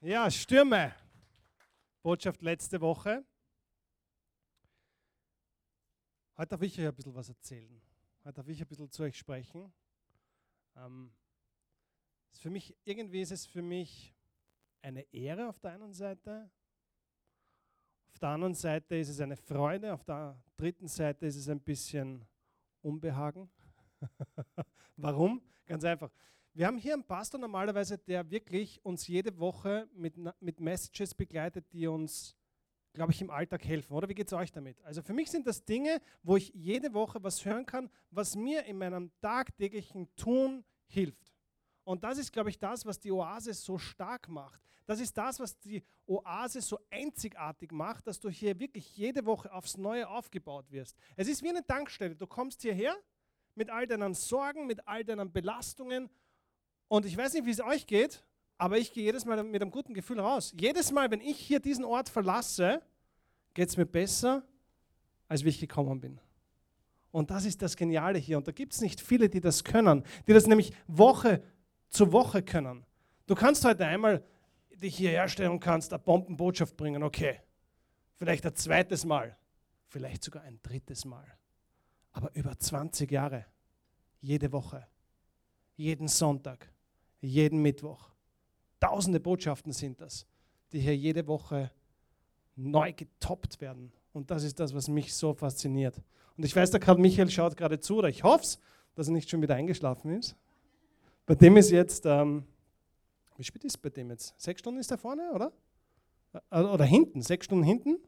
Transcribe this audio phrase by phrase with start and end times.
[0.00, 0.94] Ja, Stürme.
[2.04, 3.26] Botschaft letzte Woche.
[6.36, 7.82] Heute darf ich euch ein bisschen was erzählen.
[8.22, 9.72] Heute darf ich ein bisschen zu euch sprechen.
[10.76, 11.12] Ähm,
[12.30, 14.14] für mich, irgendwie ist es für mich
[14.82, 16.48] eine Ehre auf der einen Seite.
[18.12, 19.92] Auf der anderen Seite ist es eine Freude.
[19.92, 22.24] Auf der dritten Seite ist es ein bisschen
[22.82, 23.50] Unbehagen.
[24.96, 25.42] Warum?
[25.66, 26.12] Ganz einfach.
[26.58, 31.72] Wir haben hier einen Pastor normalerweise, der wirklich uns jede Woche mit, mit Messages begleitet,
[31.72, 32.34] die uns,
[32.94, 33.94] glaube ich, im Alltag helfen.
[33.94, 34.82] Oder wie geht es euch damit?
[34.82, 38.64] Also für mich sind das Dinge, wo ich jede Woche was hören kann, was mir
[38.64, 41.32] in meinem tagtäglichen Tun hilft.
[41.84, 44.60] Und das ist, glaube ich, das, was die Oase so stark macht.
[44.84, 49.52] Das ist das, was die Oase so einzigartig macht, dass du hier wirklich jede Woche
[49.52, 50.96] aufs Neue aufgebaut wirst.
[51.14, 52.16] Es ist wie eine Tankstelle.
[52.16, 52.96] Du kommst hierher
[53.54, 56.10] mit all deinen Sorgen, mit all deinen Belastungen
[56.88, 58.22] und ich weiß nicht, wie es euch geht,
[58.56, 60.52] aber ich gehe jedes Mal mit einem guten Gefühl raus.
[60.58, 62.82] Jedes Mal, wenn ich hier diesen Ort verlasse,
[63.54, 64.42] geht es mir besser,
[65.28, 66.20] als wie ich gekommen bin.
[67.10, 68.36] Und das ist das Geniale hier.
[68.36, 71.42] Und da gibt es nicht viele, die das können, die das nämlich Woche
[71.88, 72.84] zu Woche können.
[73.26, 74.24] Du kannst heute einmal
[74.70, 77.40] dich hierher stellen und kannst eine Bombenbotschaft bringen, okay.
[78.14, 79.36] Vielleicht ein zweites Mal,
[79.86, 81.26] vielleicht sogar ein drittes Mal.
[82.12, 83.46] Aber über 20 Jahre,
[84.20, 84.86] jede Woche,
[85.76, 86.72] jeden Sonntag,
[87.20, 88.10] jeden Mittwoch.
[88.80, 90.26] Tausende Botschaften sind das,
[90.72, 91.70] die hier jede Woche
[92.56, 93.92] neu getoppt werden.
[94.12, 96.00] Und das ist das, was mich so fasziniert.
[96.36, 98.58] Und ich weiß, da gerade Michael schaut gerade zu, oder ich hoffe es,
[98.94, 100.36] dass er nicht schon wieder eingeschlafen ist.
[101.26, 102.44] Bei dem ist jetzt, ähm,
[103.36, 104.34] wie spät ist bei dem jetzt?
[104.40, 105.52] Sechs Stunden ist er vorne, oder?
[106.50, 107.98] Äh, oder hinten, sechs Stunden hinten?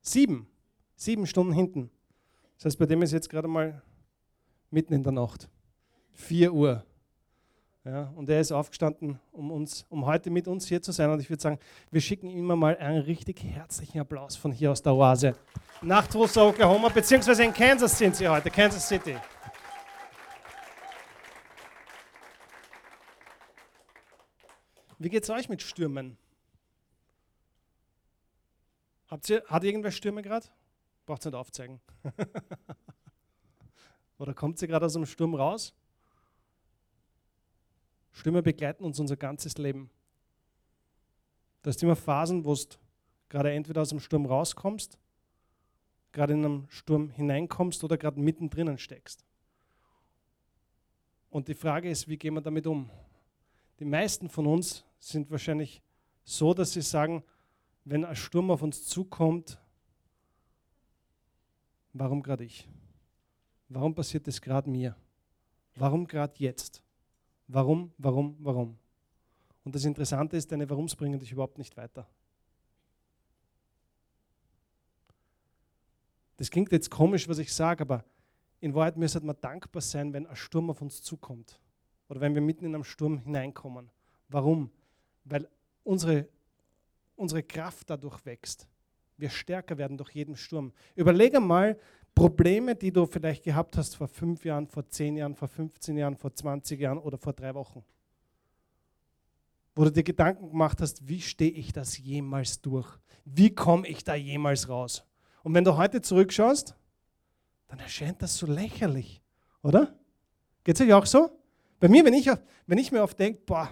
[0.00, 0.48] Sieben.
[0.94, 1.90] Sieben Stunden hinten.
[2.56, 3.82] Das heißt, bei dem ist jetzt gerade mal
[4.70, 5.48] mitten in der Nacht.
[6.12, 6.84] Vier Uhr.
[7.84, 11.10] Ja, und er ist aufgestanden, um, uns, um heute mit uns hier zu sein.
[11.10, 11.58] Und ich würde sagen,
[11.90, 15.36] wir schicken ihm mal einen richtig herzlichen Applaus von hier aus der Oase.
[15.80, 19.16] Nach Tulsa, Oklahoma, beziehungsweise in Kansas sind sie heute, Kansas City.
[24.98, 26.18] Wie geht es euch mit Stürmen?
[29.06, 30.46] Habt ihr, hat irgendwer Stürme gerade?
[31.06, 31.80] Braucht ihr nicht aufzeigen.
[34.18, 35.72] Oder kommt ihr gerade aus dem Sturm raus?
[38.12, 39.90] Stürme begleiten uns unser ganzes Leben.
[41.62, 42.76] Da ist immer Phasen, wo du
[43.28, 44.98] gerade entweder aus dem Sturm rauskommst,
[46.12, 49.24] gerade in einem Sturm hineinkommst oder gerade mittendrin steckst.
[51.30, 52.90] Und die Frage ist, wie gehen wir damit um?
[53.78, 55.82] Die meisten von uns sind wahrscheinlich
[56.24, 57.22] so, dass sie sagen,
[57.84, 59.58] wenn ein Sturm auf uns zukommt,
[61.92, 62.68] warum gerade ich?
[63.68, 64.96] Warum passiert das gerade mir?
[65.74, 66.82] Warum gerade jetzt?
[67.48, 68.78] Warum, warum, warum?
[69.64, 72.06] Und das Interessante ist, deine Warums bringen dich überhaupt nicht weiter.
[76.36, 78.04] Das klingt jetzt komisch, was ich sage, aber
[78.60, 81.60] in Wahrheit müsste man dankbar sein, wenn ein Sturm auf uns zukommt.
[82.08, 83.90] Oder wenn wir mitten in einen Sturm hineinkommen.
[84.28, 84.70] Warum?
[85.24, 85.48] Weil
[85.84, 86.28] unsere,
[87.16, 88.68] unsere Kraft dadurch wächst.
[89.16, 90.72] Wir stärker werden durch jeden Sturm.
[90.94, 91.78] Überlege mal,
[92.18, 96.16] Probleme, die du vielleicht gehabt hast vor fünf Jahren, vor zehn Jahren, vor 15 Jahren,
[96.16, 97.84] vor 20 Jahren oder vor drei Wochen.
[99.76, 102.88] Wo du dir Gedanken gemacht hast, wie stehe ich das jemals durch?
[103.24, 105.04] Wie komme ich da jemals raus?
[105.44, 106.74] Und wenn du heute zurückschaust,
[107.68, 109.22] dann erscheint das so lächerlich,
[109.62, 109.96] oder?
[110.64, 111.30] Geht es euch auch so?
[111.78, 112.28] Bei mir, wenn ich,
[112.66, 113.70] wenn ich mir oft denke, boah,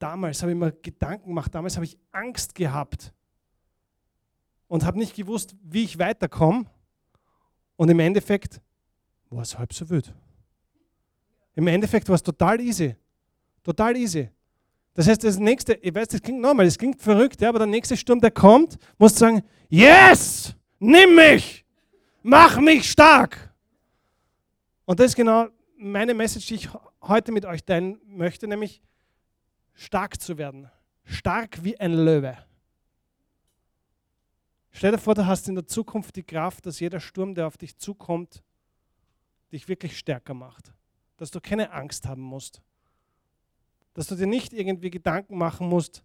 [0.00, 3.14] damals habe ich mir Gedanken gemacht, damals habe ich Angst gehabt
[4.66, 6.66] und habe nicht gewusst, wie ich weiterkomme,
[7.76, 8.60] und im Endeffekt
[9.30, 10.12] war es halb so wild.
[11.54, 12.94] Im Endeffekt war es total easy.
[13.62, 14.28] Total easy.
[14.94, 17.66] Das heißt, das nächste, ich weiß, das klingt normal, das klingt verrückt, ja, aber der
[17.66, 21.64] nächste Sturm, der kommt, muss sagen, yes, nimm mich,
[22.22, 23.52] mach mich stark.
[24.84, 26.68] Und das ist genau meine Message, die ich
[27.02, 28.82] heute mit euch teilen möchte, nämlich
[29.72, 30.70] stark zu werden.
[31.04, 32.38] Stark wie ein Löwe.
[34.76, 37.56] Stell dir vor, du hast in der Zukunft die Kraft, dass jeder Sturm, der auf
[37.56, 38.42] dich zukommt,
[39.52, 40.74] dich wirklich stärker macht.
[41.16, 42.60] Dass du keine Angst haben musst.
[43.94, 46.02] Dass du dir nicht irgendwie Gedanken machen musst,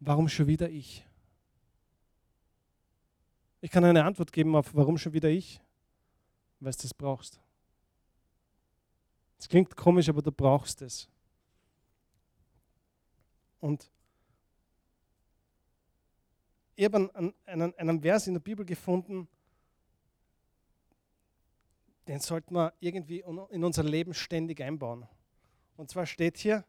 [0.00, 1.06] warum schon wieder ich?
[3.60, 5.60] Ich kann eine Antwort geben auf, warum schon wieder ich,
[6.58, 7.40] weil du es brauchst.
[9.38, 11.08] Es klingt komisch, aber du brauchst es.
[13.60, 13.88] Und
[16.80, 19.28] ich habe einen, einen, einen Vers in der Bibel gefunden,
[22.08, 25.06] den sollten wir irgendwie in unser Leben ständig einbauen.
[25.76, 26.64] Und zwar steht hier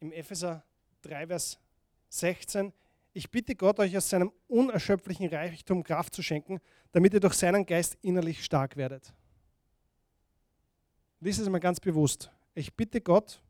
[0.00, 0.64] im Epheser
[1.02, 1.60] 3, Vers
[2.08, 2.72] 16.
[3.12, 6.58] Ich bitte Gott, euch aus seinem unerschöpflichen Reichtum Kraft zu schenken,
[6.90, 9.14] damit ihr durch seinen Geist innerlich stark werdet.
[11.20, 12.32] Lies es mal ganz bewusst.
[12.56, 13.44] Ich bitte Gott,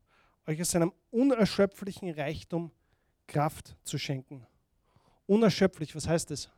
[0.45, 2.69] euch aus seinem unerschöpflichen Reichtum
[3.25, 4.45] Kraft zu schenken.
[5.25, 6.49] Unerschöpflich, was heißt das?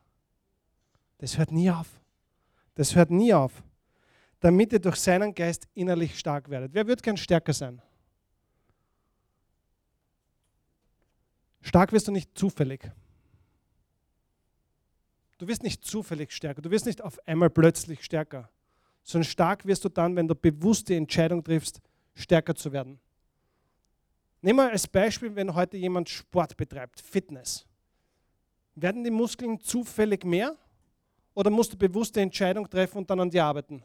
[1.18, 1.88] Das hört nie auf.
[2.74, 3.62] Das hört nie auf.
[4.40, 6.74] Damit ihr durch seinen Geist innerlich stark werdet.
[6.74, 7.80] Wer wird gern stärker sein?
[11.62, 12.90] Stark wirst du nicht zufällig.
[15.38, 16.62] Du wirst nicht zufällig stärker.
[16.62, 18.48] Du wirst nicht auf einmal plötzlich stärker.
[19.02, 21.80] Sondern stark wirst du dann, wenn du bewusst die Entscheidung triffst,
[22.14, 22.98] stärker zu werden.
[24.42, 27.66] Nehmen wir als Beispiel, wenn heute jemand Sport betreibt, Fitness.
[28.76, 30.54] Werden die Muskeln zufällig mehr
[31.34, 33.82] oder musst du bewusste Entscheidung treffen und dann an die arbeiten?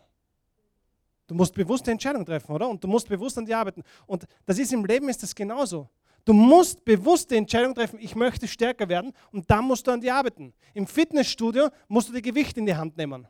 [1.28, 2.68] Du musst bewusste Entscheidung treffen, oder?
[2.68, 3.84] Und du musst bewusst an die arbeiten.
[4.06, 5.88] Und das ist im Leben ist das genauso.
[6.26, 10.12] Du musst bewusste Entscheidung treffen, ich möchte stärker werden und dann musst du an die
[10.12, 10.54] arbeiten.
[10.74, 13.28] Im Fitnessstudio musst du die Gewichte in die Hand nehmen.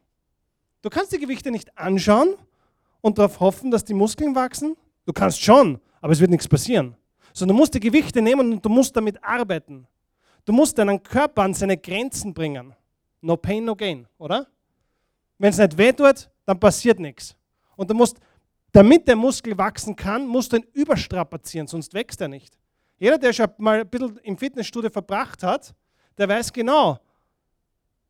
[0.81, 2.33] Du kannst die Gewichte nicht anschauen
[3.01, 4.75] und darauf hoffen, dass die Muskeln wachsen.
[5.05, 6.95] Du kannst schon, aber es wird nichts passieren.
[7.33, 9.87] Sondern du musst die Gewichte nehmen und du musst damit arbeiten.
[10.45, 12.73] Du musst deinen Körper an seine Grenzen bringen.
[13.21, 14.47] No pain, no gain, oder?
[15.37, 17.35] Wenn es nicht weh tut, dann passiert nichts.
[17.75, 18.17] Und du musst,
[18.71, 22.57] damit der Muskel wachsen kann, musst du ihn überstrapazieren, sonst wächst er nicht.
[22.97, 25.73] Jeder, der schon mal ein bisschen im Fitnessstudio verbracht hat,
[26.17, 26.99] der weiß genau,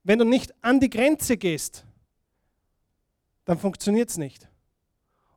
[0.03, 1.85] wenn du nicht an die Grenze gehst,
[3.45, 4.47] dann funktioniert es nicht.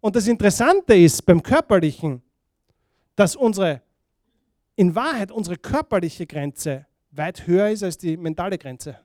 [0.00, 2.22] Und das Interessante ist beim Körperlichen,
[3.16, 3.80] dass unsere,
[4.76, 8.98] in Wahrheit unsere körperliche Grenze weit höher ist als die mentale Grenze.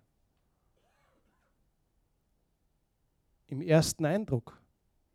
[3.48, 4.60] Im ersten Eindruck.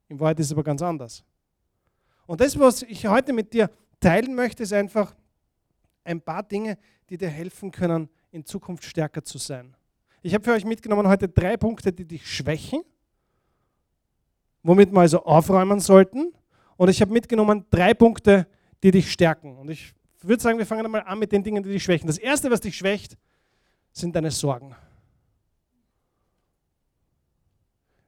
[0.08, 1.24] In Wahrheit ist es aber ganz anders.
[2.26, 3.70] Und das, was ich heute mit dir
[4.00, 5.14] teilen möchte, ist einfach,
[6.04, 6.78] ein paar Dinge,
[7.08, 9.74] die dir helfen können, in Zukunft stärker zu sein.
[10.22, 12.82] Ich habe für euch mitgenommen heute drei Punkte, die dich schwächen,
[14.62, 16.32] womit wir also aufräumen sollten.
[16.76, 18.46] Und ich habe mitgenommen drei Punkte,
[18.82, 19.56] die dich stärken.
[19.56, 19.94] Und ich
[20.26, 22.06] würde sagen, wir fangen einmal an mit den Dingen, die dich schwächen.
[22.06, 23.16] Das Erste, was dich schwächt,
[23.92, 24.74] sind deine Sorgen.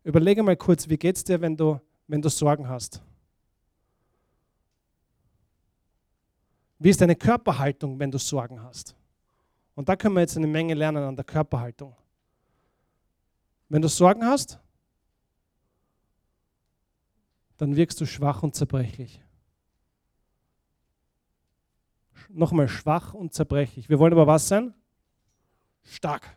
[0.04, 3.02] Überlege mal kurz, wie geht es dir, wenn du, wenn du Sorgen hast?
[6.78, 8.94] Wie ist deine Körperhaltung, wenn du Sorgen hast?
[9.74, 11.94] Und da können wir jetzt eine Menge lernen an der Körperhaltung.
[13.68, 14.58] Wenn du Sorgen hast,
[17.56, 19.20] dann wirkst du schwach und zerbrechlich.
[22.31, 23.88] Nochmal schwach und zerbrechlich.
[23.88, 24.75] Wir wollen aber was sein?
[25.84, 26.37] Stark.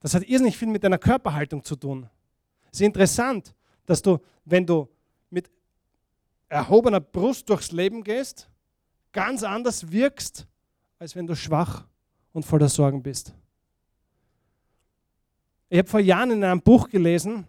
[0.00, 2.08] Das hat irrsinnig viel mit deiner Körperhaltung zu tun.
[2.72, 3.54] Es ist interessant,
[3.86, 4.88] dass du, wenn du
[5.28, 5.50] mit
[6.48, 8.48] erhobener Brust durchs Leben gehst,
[9.12, 10.46] ganz anders wirkst,
[10.98, 11.86] als wenn du schwach
[12.32, 13.34] und voller Sorgen bist.
[15.68, 17.46] Ich habe vor Jahren in einem Buch gelesen,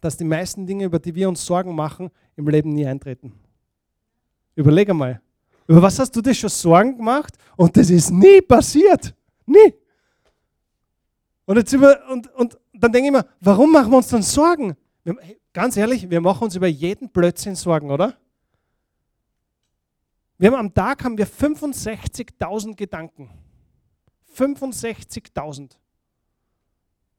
[0.00, 3.32] dass die meisten Dinge, über die wir uns Sorgen machen, im Leben nie eintreten.
[4.54, 5.20] Überlege mal,
[5.66, 9.14] über was hast du dir schon Sorgen gemacht und das ist nie passiert?
[9.44, 9.74] Nie.
[11.44, 14.76] Und, jetzt über, und, und dann denke ich mir, warum machen wir uns dann Sorgen?
[15.04, 15.16] Wir,
[15.52, 18.16] ganz ehrlich, wir machen uns über jeden Blödsinn Sorgen, oder?
[20.38, 23.30] Wir haben am Tag haben wir 65.000 Gedanken.
[24.36, 25.76] 65.000.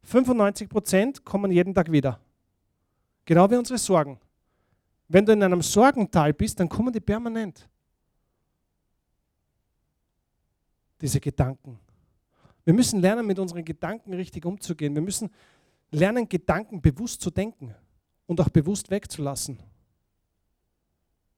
[0.03, 2.19] 95 Prozent kommen jeden Tag wieder.
[3.25, 4.19] Genau wie unsere Sorgen.
[5.07, 7.67] Wenn du in einem Sorgental bist, dann kommen die permanent.
[11.01, 11.79] Diese Gedanken.
[12.65, 14.93] Wir müssen lernen, mit unseren Gedanken richtig umzugehen.
[14.93, 15.29] Wir müssen
[15.91, 17.73] lernen, Gedanken bewusst zu denken
[18.25, 19.57] und auch bewusst wegzulassen.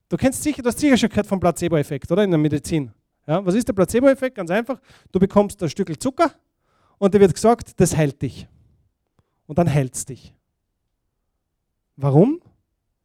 [0.10, 2.24] Du kennst sicher, du hast sicher schon gehört vom Placebo-Effekt, oder?
[2.24, 2.92] In der Medizin.
[3.28, 4.36] Ja, was ist der Placebo-Effekt?
[4.36, 4.82] Ganz einfach.
[5.12, 6.34] Du bekommst ein Stück Zucker
[6.98, 8.48] und dir wird gesagt, das heilt dich.
[9.46, 10.34] Und dann heilt es dich.
[11.96, 12.42] Warum?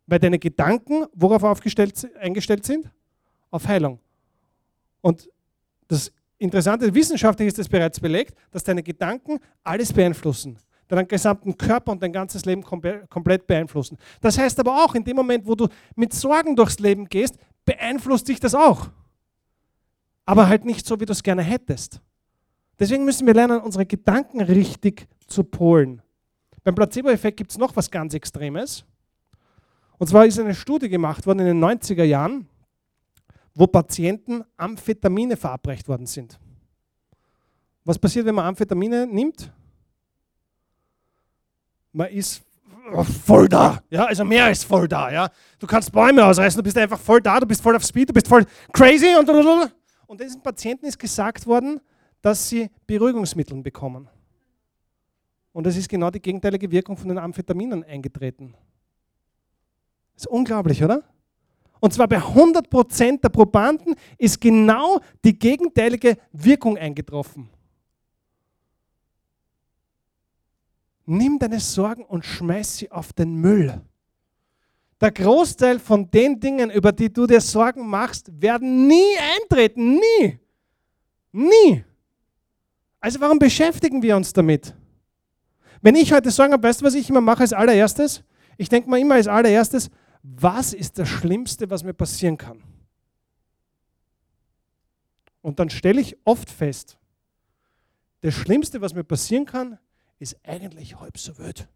[0.06, 2.90] Weil deine Gedanken worauf aufgestellt, eingestellt sind?
[3.50, 3.98] Auf Heilung.
[5.02, 5.28] Und
[5.88, 6.10] das
[6.44, 10.58] Interessante, wissenschaftlich ist es bereits belegt, dass deine Gedanken alles beeinflussen
[10.88, 13.98] deinen gesamten Körper und dein ganzes Leben komplett beeinflussen.
[14.20, 18.28] Das heißt aber auch, in dem Moment, wo du mit Sorgen durchs Leben gehst, beeinflusst
[18.28, 18.90] dich das auch.
[20.26, 22.00] Aber halt nicht so, wie du es gerne hättest.
[22.78, 26.02] Deswegen müssen wir lernen, unsere Gedanken richtig zu polen.
[26.62, 28.84] Beim Placebo-Effekt gibt es noch was ganz Extremes.
[29.98, 32.48] Und zwar ist eine Studie gemacht worden in den 90er Jahren,
[33.54, 36.38] wo Patienten Amphetamine verabreicht worden sind.
[37.84, 39.52] Was passiert, wenn man Amphetamine nimmt?
[41.94, 42.42] man ist
[43.24, 43.80] voll da.
[43.88, 45.10] Ja, also mehr als voll da.
[45.10, 45.30] Ja.
[45.58, 48.12] Du kannst Bäume ausreißen, du bist einfach voll da, du bist voll auf Speed, du
[48.12, 49.28] bist voll crazy und,
[50.06, 51.80] Und diesen Patienten ist gesagt worden,
[52.20, 54.08] dass sie Beruhigungsmittel bekommen.
[55.52, 58.54] Und es ist genau die gegenteilige Wirkung von den Amphetaminen eingetreten.
[60.14, 61.02] Das ist unglaublich, oder?
[61.84, 67.50] Und zwar bei 100% der Probanden ist genau die gegenteilige Wirkung eingetroffen.
[71.04, 73.82] Nimm deine Sorgen und schmeiß sie auf den Müll.
[74.98, 79.96] Der Großteil von den Dingen, über die du dir Sorgen machst, werden nie eintreten.
[79.96, 80.38] Nie.
[81.32, 81.84] Nie.
[82.98, 84.74] Also warum beschäftigen wir uns damit?
[85.82, 88.24] Wenn ich heute Sorgen habe, weißt du, was ich immer mache als allererstes?
[88.56, 89.90] Ich denke mir immer als allererstes,
[90.26, 92.62] was ist das Schlimmste, was mir passieren kann?
[95.42, 96.98] Und dann stelle ich oft fest,
[98.22, 99.78] das Schlimmste, was mir passieren kann,
[100.18, 101.68] ist eigentlich halb so wild.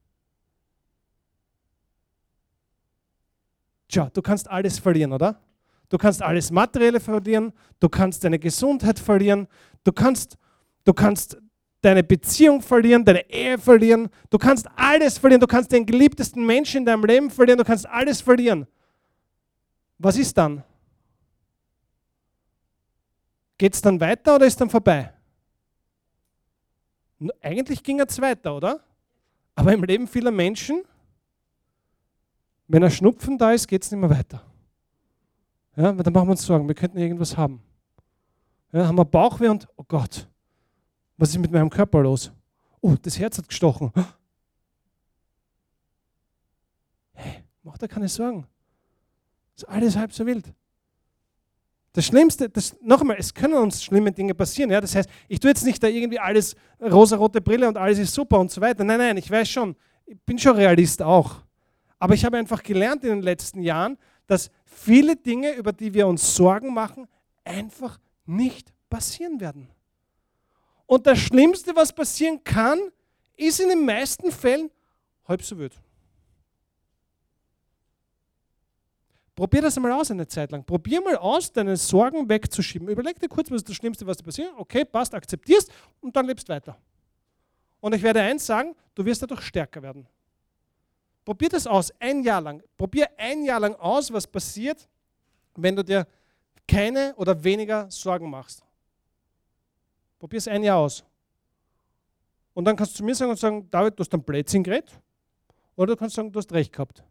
[3.88, 5.42] Tja, du kannst alles verlieren, oder?
[5.90, 9.46] Du kannst alles Materielle verlieren, du kannst deine Gesundheit verlieren,
[9.84, 10.38] du kannst,
[10.84, 11.36] du kannst
[11.80, 14.08] deine Beziehung verlieren, deine Ehe verlieren.
[14.30, 15.40] Du kannst alles verlieren.
[15.40, 17.58] Du kannst den geliebtesten Menschen in deinem Leben verlieren.
[17.58, 18.66] Du kannst alles verlieren.
[19.98, 20.62] Was ist dann?
[23.56, 25.12] Geht es dann weiter oder ist dann vorbei?
[27.40, 28.80] Eigentlich ging es weiter, oder?
[29.56, 30.84] Aber im Leben vieler Menschen,
[32.68, 34.44] wenn ein Schnupfen da ist, geht es nicht mehr weiter.
[35.74, 37.60] Ja, dann machen wir uns Sorgen, wir könnten irgendwas haben.
[38.72, 40.28] Ja, haben wir Bauchweh und, oh Gott,
[41.18, 42.32] was ist mit meinem Körper los?
[42.80, 43.92] Oh, das Herz hat gestochen.
[47.12, 48.46] Hey, mach dir keine Sorgen.
[49.56, 50.54] Ist alles halb so wild.
[51.92, 54.70] Das Schlimmste, das, einmal, es können uns schlimme Dinge passieren.
[54.70, 54.80] Ja?
[54.80, 58.38] Das heißt, ich tue jetzt nicht da irgendwie alles rosa-rote Brille und alles ist super
[58.38, 58.84] und so weiter.
[58.84, 59.74] Nein, nein, ich weiß schon,
[60.06, 61.42] ich bin schon Realist auch.
[61.98, 63.98] Aber ich habe einfach gelernt in den letzten Jahren,
[64.28, 67.08] dass viele Dinge, über die wir uns Sorgen machen,
[67.42, 69.68] einfach nicht passieren werden.
[70.88, 72.80] Und das Schlimmste, was passieren kann,
[73.36, 74.70] ist in den meisten Fällen
[75.28, 75.78] halb so wild.
[79.36, 80.64] Probier das einmal aus eine Zeit lang.
[80.64, 82.88] Probier mal aus, deine Sorgen wegzuschieben.
[82.88, 84.50] Überleg dir kurz, was ist das Schlimmste, was dir passiert.
[84.56, 86.76] Okay, passt, akzeptierst und dann lebst weiter.
[87.80, 90.06] Und ich werde eins sagen, du wirst dadurch stärker werden.
[91.22, 92.62] Probier das aus, ein Jahr lang.
[92.78, 94.88] Probier ein Jahr lang aus, was passiert,
[95.54, 96.06] wenn du dir
[96.66, 98.64] keine oder weniger Sorgen machst.
[100.18, 101.04] Probier es ein Jahr aus.
[102.54, 105.00] Und dann kannst du zu mir sagen und sagen, David, du hast einen Blödsinn geredet.
[105.76, 107.04] Oder du kannst sagen, du hast recht gehabt.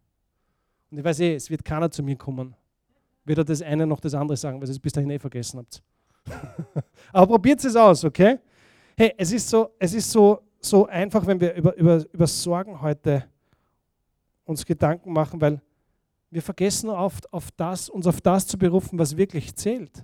[0.91, 2.53] Und ich weiß eh, es wird keiner zu mir kommen.
[3.23, 5.81] Weder das eine noch das andere sagen, weil ihr es bis dahin eh vergessen habt.
[7.13, 8.39] Aber probiert es aus, okay?
[8.97, 12.81] Hey, es ist so, es ist so, so einfach, wenn wir über, über, über Sorgen
[12.81, 13.25] heute
[14.43, 15.61] uns Gedanken machen, weil
[16.29, 20.03] wir vergessen oft auf das, uns auf das zu berufen, was wirklich zählt.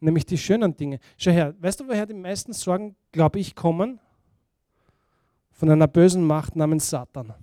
[0.00, 0.98] Nämlich die schönen Dinge.
[1.16, 4.00] Schau her, weißt du, woher die meisten Sorgen, glaube ich, kommen?
[5.52, 7.34] Von einer bösen Macht namens Satan.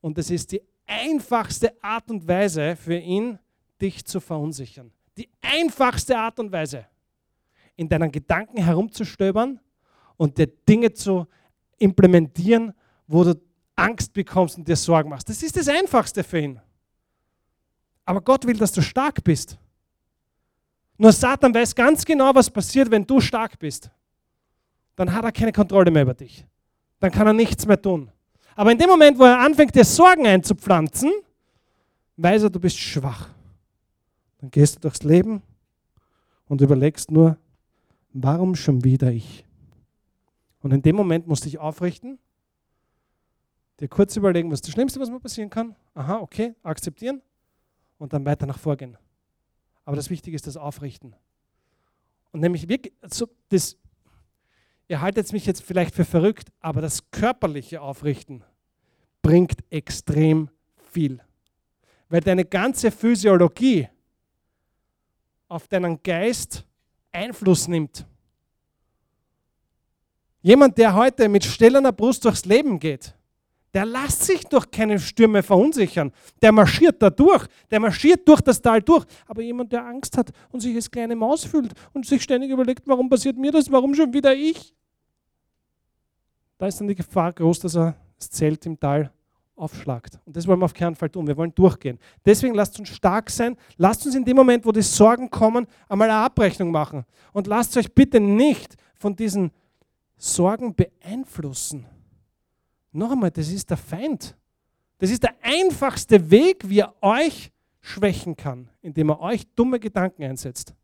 [0.00, 3.38] Und es ist die einfachste Art und Weise für ihn,
[3.80, 4.92] dich zu verunsichern.
[5.16, 6.86] Die einfachste Art und Weise,
[7.76, 9.60] in deinen Gedanken herumzustöbern
[10.16, 11.26] und dir Dinge zu
[11.78, 12.74] implementieren,
[13.06, 13.40] wo du
[13.74, 15.28] Angst bekommst und dir Sorgen machst.
[15.28, 16.60] Das ist das Einfachste für ihn.
[18.04, 19.58] Aber Gott will, dass du stark bist.
[21.00, 23.90] Nur Satan weiß ganz genau, was passiert, wenn du stark bist.
[24.96, 26.44] Dann hat er keine Kontrolle mehr über dich.
[26.98, 28.10] Dann kann er nichts mehr tun.
[28.54, 31.10] Aber in dem Moment, wo er anfängt, dir Sorgen einzupflanzen,
[32.18, 33.30] weiß er, du bist schwach.
[34.40, 35.40] Dann gehst du durchs Leben
[36.48, 37.38] und überlegst nur,
[38.12, 39.46] warum schon wieder ich?
[40.60, 42.18] Und in dem Moment musst du dich aufrichten,
[43.80, 45.74] dir kurz überlegen, was das Schlimmste, was mir passieren kann.
[45.94, 47.22] Aha, okay, akzeptieren
[47.96, 48.98] und dann weiter nach vorgehen.
[49.90, 51.16] Aber das Wichtige ist das Aufrichten.
[52.30, 53.76] Und nämlich wirklich, also das,
[54.86, 58.44] ihr haltet mich jetzt vielleicht für verrückt, aber das körperliche Aufrichten
[59.20, 60.48] bringt extrem
[60.92, 61.18] viel.
[62.08, 63.88] Weil deine ganze Physiologie
[65.48, 66.64] auf deinen Geist
[67.10, 68.06] Einfluss nimmt.
[70.40, 73.16] Jemand, der heute mit stellender Brust durchs Leben geht,
[73.72, 76.12] der lässt sich durch keine Stürme verunsichern.
[76.42, 77.46] Der marschiert da durch.
[77.70, 79.04] Der marschiert durch das Tal durch.
[79.26, 82.86] Aber jemand, der Angst hat und sich als kleine Maus fühlt und sich ständig überlegt,
[82.86, 84.74] warum passiert mir das, warum schon wieder ich?
[86.58, 89.12] Da ist dann die Gefahr groß, dass er das Zelt im Tal
[89.54, 90.18] aufschlagt.
[90.24, 91.26] Und das wollen wir auf keinen Fall tun.
[91.26, 91.98] Wir wollen durchgehen.
[92.24, 93.56] Deswegen lasst uns stark sein.
[93.76, 97.04] Lasst uns in dem Moment, wo die Sorgen kommen, einmal eine Abrechnung machen.
[97.32, 99.52] Und lasst euch bitte nicht von diesen
[100.16, 101.86] Sorgen beeinflussen.
[102.92, 104.36] Noch einmal, das ist der Feind.
[104.98, 110.22] Das ist der einfachste Weg, wie er euch schwächen kann, indem er euch dumme Gedanken
[110.24, 110.74] einsetzt.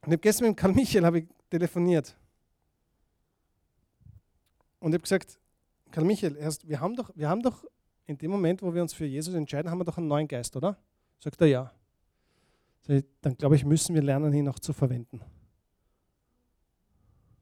[0.00, 2.16] Und ich habe gestern mit Karl Michael ich telefoniert.
[4.80, 5.38] Und ich habe gesagt,
[5.90, 7.64] Karl Michael, erst, wir, haben doch, wir haben doch
[8.06, 10.56] in dem Moment, wo wir uns für Jesus entscheiden, haben wir doch einen neuen Geist,
[10.56, 10.76] oder?
[11.18, 11.72] Sagt er ja.
[13.20, 15.20] Dann glaube ich, müssen wir lernen, ihn auch zu verwenden.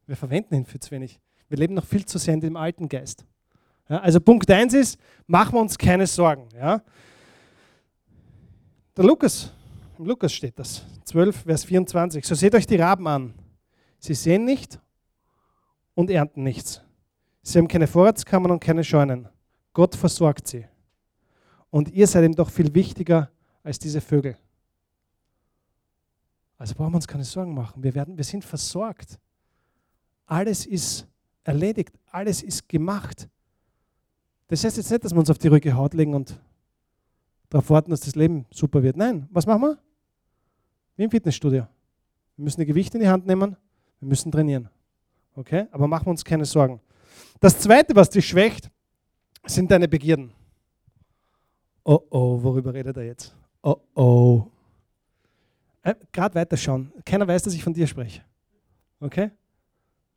[0.07, 1.19] Wir verwenden ihn viel zu wenig.
[1.49, 3.25] Wir leben noch viel zu sehr in dem alten Geist.
[3.87, 6.49] Ja, also Punkt 1 ist, machen wir uns keine Sorgen.
[6.55, 6.81] Ja.
[8.97, 9.51] Der Lukas,
[9.97, 12.25] im Lukas steht das, 12, Vers 24.
[12.25, 13.33] So seht euch die Raben an.
[13.99, 14.79] Sie sehen nicht
[15.93, 16.81] und ernten nichts.
[17.41, 19.27] Sie haben keine Vorratskammern und keine Scheunen.
[19.73, 20.65] Gott versorgt sie.
[21.69, 23.29] Und ihr seid ihm doch viel wichtiger
[23.61, 24.37] als diese Vögel.
[26.57, 27.83] Also brauchen wir uns keine Sorgen machen.
[27.83, 29.19] Wir, werden, wir sind versorgt.
[30.25, 31.07] Alles ist
[31.45, 33.29] erledigt, alles ist gemacht.
[34.47, 36.37] Das heißt jetzt nicht, dass wir uns auf die ruhige Haut legen und
[37.49, 38.97] darauf warten, dass das Leben super wird.
[38.97, 39.77] Nein, was machen wir?
[40.97, 41.67] Wie im Fitnessstudio.
[42.35, 43.55] Wir müssen die Gewichte in die Hand nehmen,
[43.99, 44.69] wir müssen trainieren.
[45.35, 45.67] Okay?
[45.71, 46.81] Aber machen wir uns keine Sorgen.
[47.39, 48.69] Das Zweite, was dich schwächt,
[49.45, 50.31] sind deine Begierden.
[51.83, 53.35] Oh oh, worüber redet er jetzt?
[53.61, 54.47] Oh oh.
[55.83, 56.91] Äh, Gerade weiterschauen.
[57.05, 58.21] Keiner weiß, dass ich von dir spreche.
[58.99, 59.29] Okay?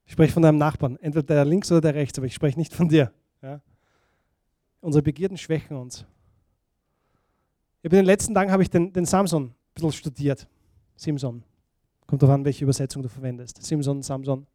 [0.09, 2.73] Ich spreche von deinem Nachbarn, entweder der links oder der rechts, aber ich spreche nicht
[2.73, 3.13] von dir.
[3.43, 3.61] Ja?
[4.81, 6.07] Unsere Begierden schwächen uns.
[7.83, 10.49] In den letzten Tagen habe ich den, den Samson ein bisschen studiert.
[10.97, 11.45] Simson.
[12.07, 13.63] Kommt darauf an, welche Übersetzung du verwendest.
[13.63, 14.47] Simson, Samson.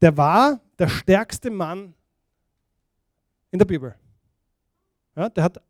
[0.00, 1.94] Der war der stärkste Mann
[3.50, 3.92] in der Bibel.
[5.16, 5.60] Ja, der hat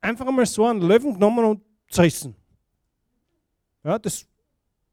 [0.00, 2.36] einfach einmal so einen Löwen genommen und zerrissen.
[3.82, 4.24] Ja, das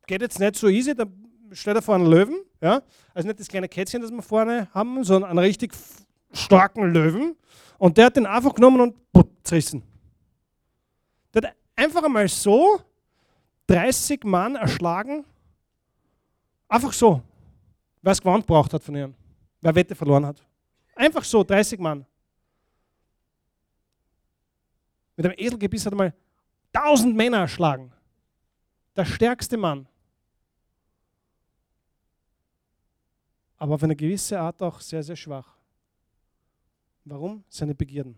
[0.07, 0.95] geht jetzt nicht so easy.
[0.95, 1.05] Da
[1.51, 2.41] stellt er vor einen Löwen.
[2.61, 2.81] Ja?
[3.13, 5.73] Also nicht das kleine Kätzchen, das wir vorne haben, sondern einen richtig
[6.31, 7.35] starken Löwen.
[7.77, 9.83] Und der hat den einfach genommen und put, zerrissen.
[11.33, 12.81] Der hat einfach einmal so
[13.67, 15.25] 30 Mann erschlagen.
[16.67, 17.21] Einfach so.
[18.01, 19.15] Wer es gewandt braucht hat von ihnen.
[19.61, 20.41] Wer Wette verloren hat.
[20.95, 22.05] Einfach so, 30 Mann.
[25.15, 26.13] Mit einem Eselgebiss hat er mal
[26.73, 27.91] 1000 Männer erschlagen.
[28.95, 29.87] Der stärkste Mann.
[33.57, 35.57] Aber auf eine gewisse Art auch sehr, sehr schwach.
[37.05, 37.43] Warum?
[37.49, 38.17] Seine Begierden.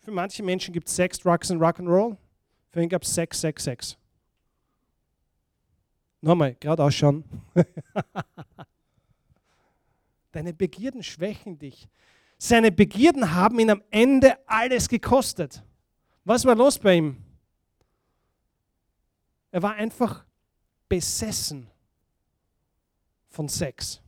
[0.00, 2.16] Für manche Menschen gibt es Sex, Drugs und Rock'n'Roll.
[2.70, 3.96] Für ihn gab es Sex, Sex, Sex.
[6.20, 7.24] Nochmal, gerade ausschauen.
[10.32, 11.88] Deine Begierden schwächen dich.
[12.38, 15.62] Seine Begierden haben ihn am Ende alles gekostet.
[16.24, 17.16] Was war los bei ihm?
[19.50, 20.24] Er war einfach
[20.88, 21.68] besessen
[23.28, 24.00] von Sex.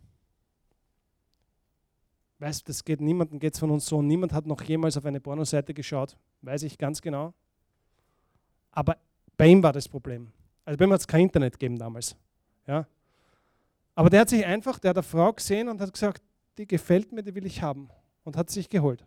[2.45, 4.03] Weißt, das geht niemandem, geht es von uns so.
[4.03, 7.33] Niemand hat noch jemals auf eine Pornoseite geschaut, weiß ich ganz genau.
[8.71, 8.99] Aber
[9.39, 10.31] bei ihm war das Problem.
[10.67, 12.15] Also bei ihm hat es kein Internet gegeben damals.
[12.67, 12.87] Ja?
[13.95, 16.23] Aber der hat sich einfach, der hat eine Frau gesehen und hat gesagt,
[16.59, 17.89] die gefällt mir, die will ich haben.
[18.25, 19.07] Und hat sich geholt.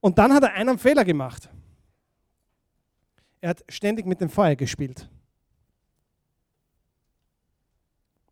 [0.00, 1.48] Und dann hat er einen Fehler gemacht.
[3.40, 5.08] Er hat ständig mit dem Feuer gespielt.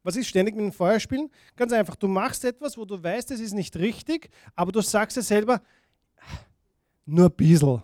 [0.05, 1.31] Was ist ständig mit dem Feuer spielen?
[1.57, 5.17] Ganz einfach, du machst etwas, wo du weißt, es ist nicht richtig, aber du sagst
[5.17, 5.61] dir selber,
[7.07, 7.83] nur ein bisschen.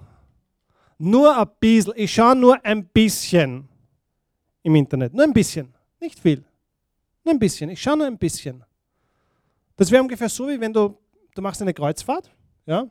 [0.99, 1.95] Nur ein bisschen.
[1.97, 3.69] Ich schaue nur ein bisschen
[4.63, 5.15] im Internet.
[5.15, 5.75] Nur ein bisschen.
[5.99, 6.45] Nicht viel.
[7.25, 7.71] Nur ein bisschen.
[7.71, 8.63] Ich schaue nur ein bisschen.
[9.77, 10.99] Das wäre ungefähr so, wie wenn du,
[11.35, 12.31] du machst eine Kreuzfahrt,
[12.67, 12.87] ja,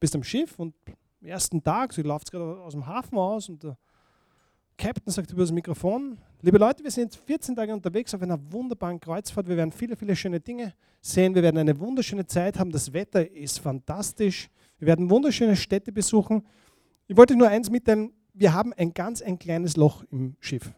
[0.00, 0.74] bist am Schiff und
[1.20, 3.76] am ersten Tag, so läuft gerade aus dem Hafen aus und der
[4.78, 9.00] Captain sagt über das Mikrofon, liebe Leute, wir sind 14 Tage unterwegs auf einer wunderbaren
[9.00, 9.48] Kreuzfahrt.
[9.48, 11.34] Wir werden viele, viele schöne Dinge sehen.
[11.34, 12.70] Wir werden eine wunderschöne Zeit haben.
[12.70, 14.48] Das Wetter ist fantastisch.
[14.78, 16.44] Wir werden wunderschöne Städte besuchen.
[17.06, 18.12] Ich wollte nur eins mitteilen.
[18.34, 20.70] Wir haben ein ganz ein kleines Loch im Schiff.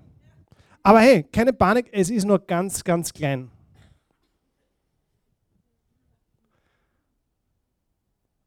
[0.83, 3.51] Aber hey, keine Panik, es ist nur ganz, ganz klein.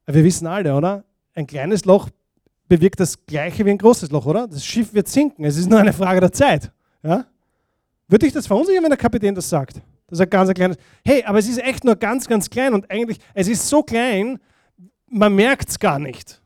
[0.07, 1.03] Wir wissen alle, oder?
[1.33, 2.09] Ein kleines Loch
[2.67, 4.47] bewirkt das Gleiche wie ein großes Loch, oder?
[4.47, 5.45] Das Schiff wird sinken.
[5.45, 6.71] Es ist nur eine Frage der Zeit.
[7.03, 7.25] Ja?
[8.07, 9.77] Würde ich das verunsichern, wenn der Kapitän das sagt?
[10.07, 10.77] Das ist ein ganz kleines.
[11.05, 14.39] Hey, aber es ist echt nur ganz, ganz klein und eigentlich, es ist so klein,
[15.07, 16.41] man merkt es gar nicht.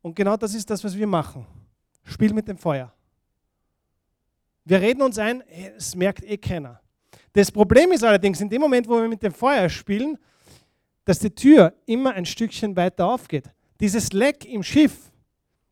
[0.00, 1.46] Und genau das ist das, was wir machen.
[2.04, 2.92] Spiel mit dem Feuer.
[4.64, 5.42] Wir reden uns ein,
[5.76, 6.80] es merkt eh keiner.
[7.32, 10.16] Das Problem ist allerdings, in dem Moment, wo wir mit dem Feuer spielen,
[11.04, 13.50] dass die Tür immer ein Stückchen weiter aufgeht.
[13.80, 15.10] Dieses Leck im Schiff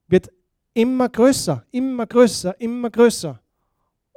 [0.06, 0.28] wird
[0.72, 3.40] immer größer, immer größer, immer größer.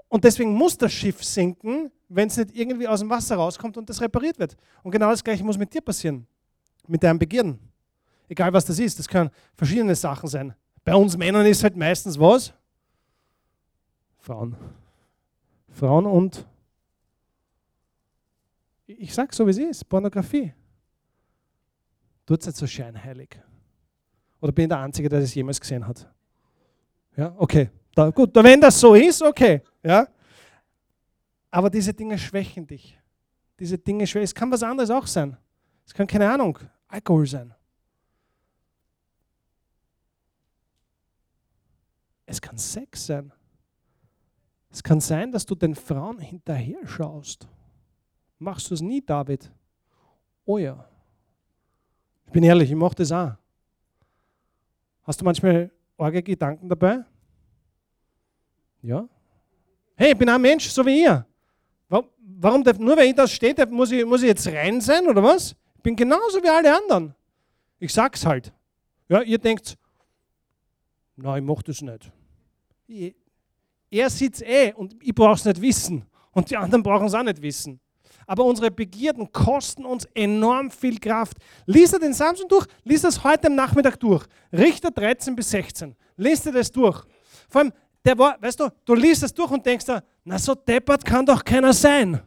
[0.09, 3.87] Und deswegen muss das Schiff sinken, wenn es nicht irgendwie aus dem Wasser rauskommt und
[3.89, 4.57] das repariert wird.
[4.83, 6.27] Und genau das Gleiche muss mit dir passieren,
[6.87, 7.59] mit deinen Begierden.
[8.27, 10.53] Egal was das ist, das können verschiedene Sachen sein.
[10.83, 12.53] Bei uns Männern ist halt meistens was?
[14.17, 14.55] Frauen.
[15.69, 16.45] Frauen und
[18.87, 20.51] ich sage so, wie es ist, Pornografie.
[22.25, 23.39] Tut es nicht so scheinheilig.
[24.41, 26.07] Oder bin ich der Einzige, der das jemals gesehen hat?
[27.15, 27.69] Ja, okay.
[27.93, 29.61] Da, gut, wenn das so ist, okay.
[29.83, 30.07] Ja.
[31.51, 32.99] Aber diese Dinge schwächen dich.
[33.59, 34.25] Diese Dinge schwächen.
[34.25, 35.37] Es kann was anderes auch sein.
[35.85, 37.53] Es kann, keine Ahnung, Alkohol sein.
[42.25, 43.33] Es kann Sex sein.
[44.69, 47.47] Es kann sein, dass du den Frauen hinterher schaust.
[48.37, 49.51] Machst du es nie, David?
[50.45, 50.87] Oh ja.
[52.27, 53.33] Ich bin ehrlich, ich mache das auch.
[55.01, 57.03] Hast du manchmal arge Gedanken dabei?
[58.83, 59.09] Ja.
[59.99, 61.25] Hey, ich bin ein Mensch, so wie ihr.
[61.89, 65.53] Warum, nur weil ich das steht, muss ich, muss ich jetzt rein sein oder was?
[65.75, 67.13] Ich bin genauso wie alle anderen.
[67.79, 68.53] Ich sag's halt.
[69.09, 69.77] Ja, ihr denkt,
[71.17, 72.13] nein, ich mache das nicht.
[73.91, 76.05] er es eh und ich brauche es nicht wissen.
[76.31, 77.81] Und die anderen brauchen es auch nicht wissen
[78.29, 81.37] aber unsere Begierden kosten uns enorm viel Kraft.
[81.65, 84.23] Lies dir den Samson durch, lies das heute am Nachmittag durch.
[84.53, 85.95] Richter 13 bis 16.
[86.15, 87.03] Lies dir das durch.
[87.49, 90.55] Vor allem, der war, weißt du, du liest das durch und denkst da, na so
[90.55, 92.21] deppert kann doch keiner sein.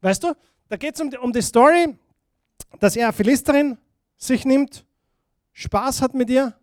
[0.00, 0.34] Weißt du,
[0.68, 1.96] da geht es um, um die Story,
[2.78, 3.78] dass er eine Philisterin
[4.16, 4.84] sich nimmt,
[5.52, 6.54] Spaß hat mit ihr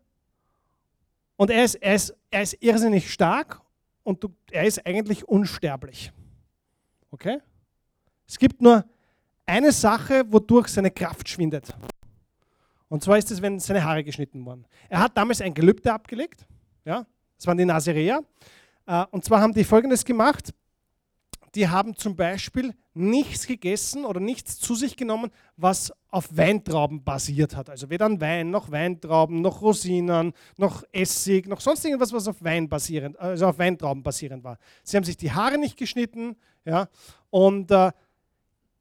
[1.36, 3.62] und er ist, er ist, er ist irrsinnig stark
[4.04, 6.12] und du, er ist eigentlich unsterblich.
[7.12, 7.40] Okay?
[8.28, 8.86] Es gibt nur
[9.46, 11.76] eine Sache, wodurch seine Kraft schwindet.
[12.88, 14.66] Und zwar ist es, wenn seine Haare geschnitten wurden.
[14.90, 16.46] Er hat damals ein Gelübde abgelegt.
[16.86, 17.06] Ja,
[17.38, 18.24] das waren die Nazireer.
[18.86, 20.54] Äh, und zwar haben die Folgendes gemacht.
[21.56, 27.56] Die haben zum Beispiel nichts gegessen oder nichts zu sich genommen, was auf Weintrauben basiert
[27.56, 27.70] hat.
[27.70, 32.68] Also weder Wein, noch Weintrauben, noch Rosinen, noch Essig, noch sonst irgendwas, was auf Wein
[32.68, 34.58] basierend, also auf Weintrauben basierend war.
[34.84, 36.88] Sie haben sich die Haare nicht geschnitten, ja,
[37.30, 37.92] und äh,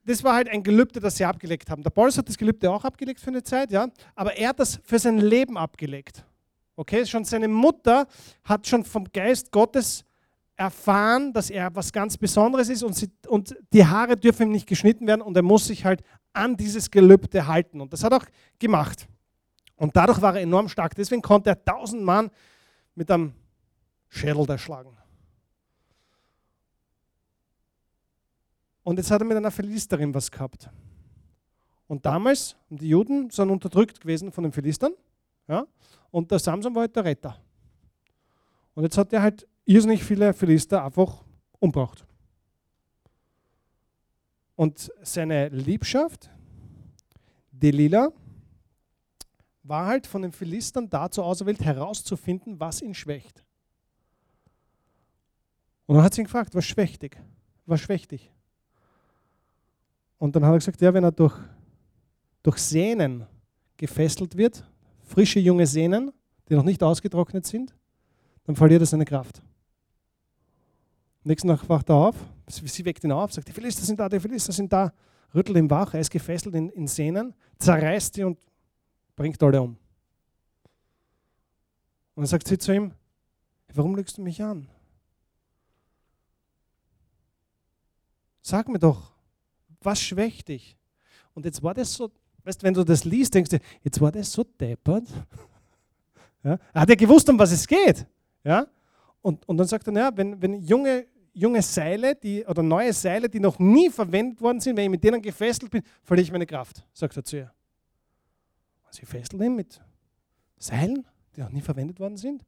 [0.05, 1.81] das war halt ein Gelübde, das sie abgelegt haben.
[1.81, 4.79] Der Paulus hat das Gelübde auch abgelegt für eine Zeit, ja, aber er hat das
[4.83, 6.25] für sein Leben abgelegt.
[6.75, 8.07] Okay, schon seine Mutter
[8.43, 10.03] hat schon vom Geist Gottes
[10.57, 14.67] erfahren, dass er was ganz Besonderes ist und, sie, und die Haare dürfen ihm nicht
[14.67, 17.81] geschnitten werden und er muss sich halt an dieses Gelübde halten.
[17.81, 18.25] Und das hat er auch
[18.59, 19.07] gemacht.
[19.77, 20.95] Und dadurch war er enorm stark.
[20.95, 22.29] Deswegen konnte er tausend Mann
[22.93, 23.33] mit einem
[24.07, 24.95] Schädel erschlagen.
[28.83, 30.69] Und jetzt hat er mit einer Philisterin was gehabt.
[31.87, 34.93] Und damals, die Juden sind unterdrückt gewesen von den Philistern.
[35.47, 35.65] Ja?
[36.11, 37.37] Und der Samson war halt der Retter.
[38.73, 41.23] Und jetzt hat er halt irrsinnig viele Philister einfach
[41.59, 42.05] umgebracht.
[44.55, 46.29] Und seine Liebschaft,
[47.51, 48.11] Delilah,
[49.63, 53.43] war halt von den Philistern dazu auserwählt, herauszufinden, was ihn schwächt.
[55.87, 57.17] Und dann hat sie ihn gefragt, was schwächt dich?
[57.65, 58.31] Was schwächt dich?
[60.17, 61.37] Und dann hat er gesagt, ja, wenn er durch,
[62.43, 63.25] durch Sehnen
[63.75, 64.63] gefesselt wird,
[65.05, 66.11] frische junge Sehnen,
[66.49, 67.73] die noch nicht ausgetrocknet sind,
[68.45, 69.41] dann verliert er seine Kraft.
[71.23, 72.15] Nächsten Tag wacht er auf,
[72.47, 74.93] sie weckt ihn auf, sagt, die Philister sind da, die Philister sind da,
[75.33, 78.37] rüttelt ihn wach, er ist gefesselt in, in Sehnen, zerreißt sie und
[79.15, 79.71] bringt alle um.
[82.13, 82.93] Und dann sagt sie zu ihm,
[83.73, 84.67] warum lügst du mich an?
[88.41, 89.11] Sag mir doch,
[89.81, 90.77] was schwächt dich?
[91.33, 92.11] Und jetzt war das so,
[92.45, 95.07] weißt wenn du das liest, denkst du, jetzt war das so deppert.
[96.43, 96.59] Ja?
[96.73, 98.05] Er hat ja gewusst, um was es geht.
[98.43, 98.67] Ja?
[99.23, 103.27] Und, und dann sagt er, naja, wenn, wenn junge, junge Seile die, oder neue Seile,
[103.27, 106.45] die noch nie verwendet worden sind, wenn ich mit denen gefesselt bin, verliere ich meine
[106.45, 107.51] Kraft, sagt er zu ihr.
[108.85, 109.81] Und sie fesseln ihn mit
[110.59, 111.03] Seilen,
[111.35, 112.45] die noch nie verwendet worden sind.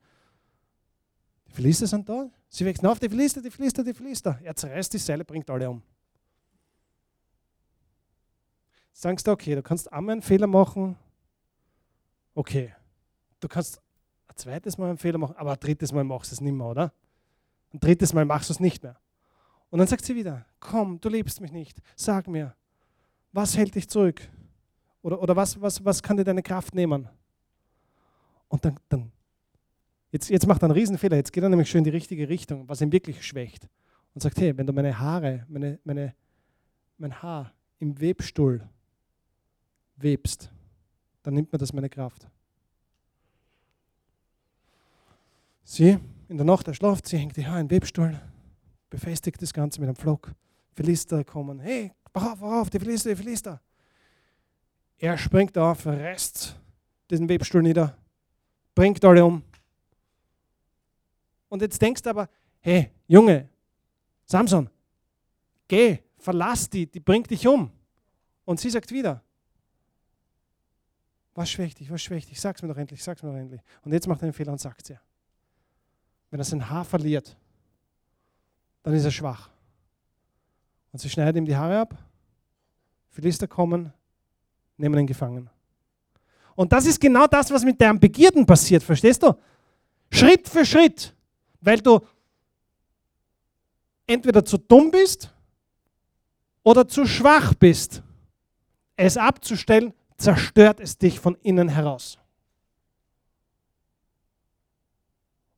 [1.48, 2.30] Die Philister sind da.
[2.50, 4.40] Sie wechseln auf, die Philister, die Philister, die Philister.
[4.44, 5.82] Er zerreißt die Seile, bringt alle um
[8.98, 10.98] sagst du, okay, du kannst einmal einen Fehler machen,
[12.34, 12.74] okay.
[13.40, 13.80] Du kannst
[14.28, 16.66] ein zweites Mal einen Fehler machen, aber ein drittes Mal machst du es nicht mehr,
[16.66, 16.94] oder?
[17.72, 19.00] Ein drittes Mal machst du es nicht mehr.
[19.70, 22.56] Und dann sagt sie wieder, komm, du liebst mich nicht, sag mir,
[23.32, 24.20] was hält dich zurück?
[25.04, 27.08] Oder, oder was, was, was kann dir deine Kraft nehmen?
[28.48, 29.12] Und dann, dann
[30.10, 32.68] jetzt, jetzt macht er einen Riesenfehler, jetzt geht er nämlich schon in die richtige Richtung,
[32.68, 33.70] was ihn wirklich schwächt.
[34.16, 36.16] Und sagt, hey, wenn du meine Haare, meine, meine,
[36.98, 38.68] mein Haar im Webstuhl
[39.98, 40.50] webst,
[41.24, 42.28] dann nimmt mir das meine Kraft.
[45.64, 48.20] Sie, in der Nacht, er schlaft, sie hängt die Haare in Webstuhl,
[48.90, 50.34] befestigt das Ganze mit einem Flock.
[50.74, 53.62] Philister kommen, hey, wach auf, wach auf, die Philister, die Philister.
[54.98, 56.58] Er springt auf, reißt
[57.10, 57.98] diesen Webstuhl nieder,
[58.74, 59.44] bringt alle um.
[61.50, 62.30] Und jetzt denkst du aber,
[62.60, 63.50] hey, Junge,
[64.26, 64.70] Samson,
[65.68, 67.72] geh, verlass die, die bringt dich um.
[68.46, 69.22] Und sie sagt wieder,
[71.38, 73.62] was schwächt dich, was schwächt dich, sag's mir doch endlich, sag's mir doch endlich.
[73.84, 75.00] Und jetzt macht er einen Fehler und sagt es ihr.
[76.32, 77.38] Wenn er sein Haar verliert,
[78.82, 79.52] dann ist er schwach.
[80.92, 81.96] Und sie schneidet ihm die Haare ab,
[83.12, 83.94] Philister kommen,
[84.78, 85.48] nehmen ihn gefangen.
[86.56, 89.36] Und das ist genau das, was mit deinem Begierden passiert, verstehst du?
[90.10, 91.14] Schritt für Schritt,
[91.62, 92.00] weil du
[94.08, 95.32] entweder zu dumm bist
[96.64, 98.02] oder zu schwach bist,
[98.96, 102.20] es abzustellen, zerstört es dich von innen heraus.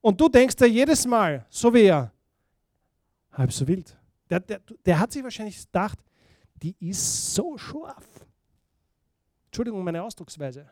[0.02, 2.12] Und du denkst dir jedes Mal, so wie er,
[3.34, 3.98] halb so wild.
[4.30, 6.00] Der, der, der hat sich wahrscheinlich gedacht,
[6.56, 8.06] die ist so scharf.
[9.46, 10.70] Entschuldigung, meine Ausdrucksweise.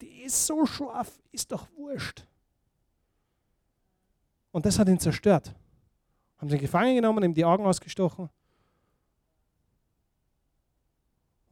[0.00, 2.26] Die ist so scharf, ist doch wurscht.
[4.50, 5.54] Und das hat ihn zerstört.
[6.38, 8.28] Haben sie gefangen genommen, ihm die Augen ausgestochen.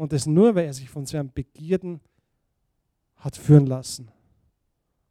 [0.00, 2.00] Und das nur, weil er sich von seinen Begierden
[3.16, 4.10] hat führen lassen.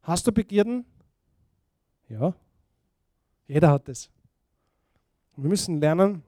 [0.02, 0.84] Hast du Begierden?
[2.08, 2.34] Ja.
[3.46, 4.10] Jeder hat es.
[5.36, 6.24] Wir müssen lernen,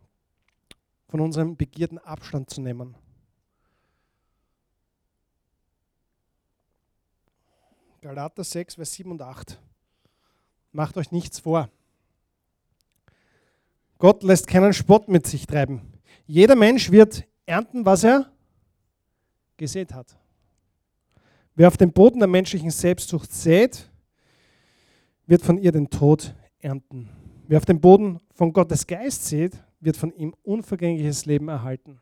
[1.08, 2.96] von unseren Begierden Abstand zu nehmen.
[8.02, 9.60] Galater 6, Vers 7 und 8.
[10.72, 11.68] Macht euch nichts vor.
[13.98, 15.82] Gott lässt keinen Spott mit sich treiben.
[16.28, 18.31] Jeder Mensch wird ernten, was er
[19.62, 20.18] gesät hat.
[21.56, 23.90] Wer auf dem Boden der menschlichen Selbstsucht sät,
[25.28, 27.10] wird von ihr den Tod ernten.
[27.48, 32.02] Wer auf dem Boden von Gottes Geist sät, wird von ihm unvergängliches Leben erhalten.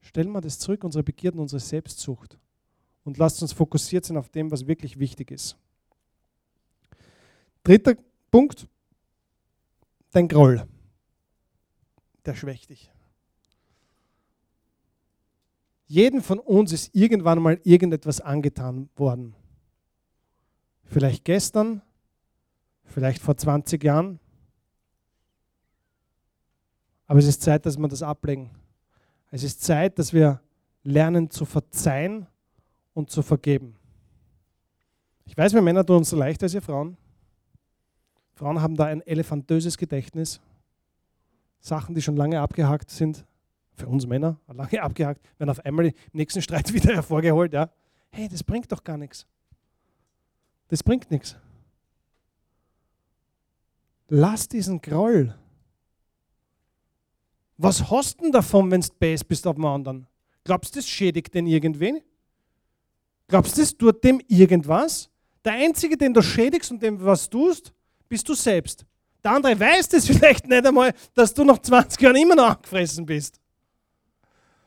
[0.00, 2.38] Stellen wir das zurück, unsere Begierden, unsere Selbstsucht
[3.04, 5.56] und lasst uns fokussiert sein auf dem, was wirklich wichtig ist.
[7.62, 7.94] Dritter
[8.30, 8.66] Punkt,
[10.10, 10.66] dein Groll.
[12.26, 12.93] Der schwächt dich.
[15.86, 19.34] Jeden von uns ist irgendwann mal irgendetwas angetan worden.
[20.84, 21.82] Vielleicht gestern,
[22.84, 24.18] vielleicht vor 20 Jahren.
[27.06, 28.50] Aber es ist Zeit, dass wir das ablegen.
[29.30, 30.40] Es ist Zeit, dass wir
[30.84, 32.26] lernen zu verzeihen
[32.94, 33.76] und zu vergeben.
[35.26, 36.96] Ich weiß, wir Männer tun uns so leichter als ihr Frauen.
[38.34, 40.40] Frauen haben da ein elefantöses Gedächtnis.
[41.60, 43.24] Sachen, die schon lange abgehakt sind,
[43.74, 47.52] für uns Männer, lange abgehakt, werden auf einmal im nächsten Streit wieder hervorgeholt.
[47.52, 47.70] Ja.
[48.10, 49.26] Hey, das bringt doch gar nichts.
[50.68, 51.36] Das bringt nichts.
[54.08, 55.34] Lass diesen Groll.
[57.56, 60.06] Was hast du denn davon, wenn du best bist auf dem anderen?
[60.44, 62.00] Glaubst du, das schädigt den irgendwen?
[63.28, 65.10] Glaubst du, das tut dem irgendwas?
[65.44, 67.72] Der Einzige, den du schädigst und dem was tust,
[68.08, 68.84] bist du selbst.
[69.22, 73.06] Der andere weiß das vielleicht nicht einmal, dass du nach 20 Jahren immer noch angefressen
[73.06, 73.40] bist.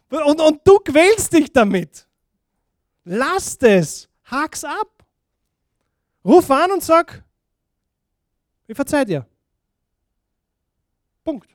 [0.10, 2.08] Und, und du quälst dich damit.
[3.04, 4.10] Lass es.
[4.26, 5.06] Hak's ab.
[6.24, 7.24] Ruf an und sag,
[8.68, 9.26] ich verzeih dir.
[11.24, 11.50] Punkt.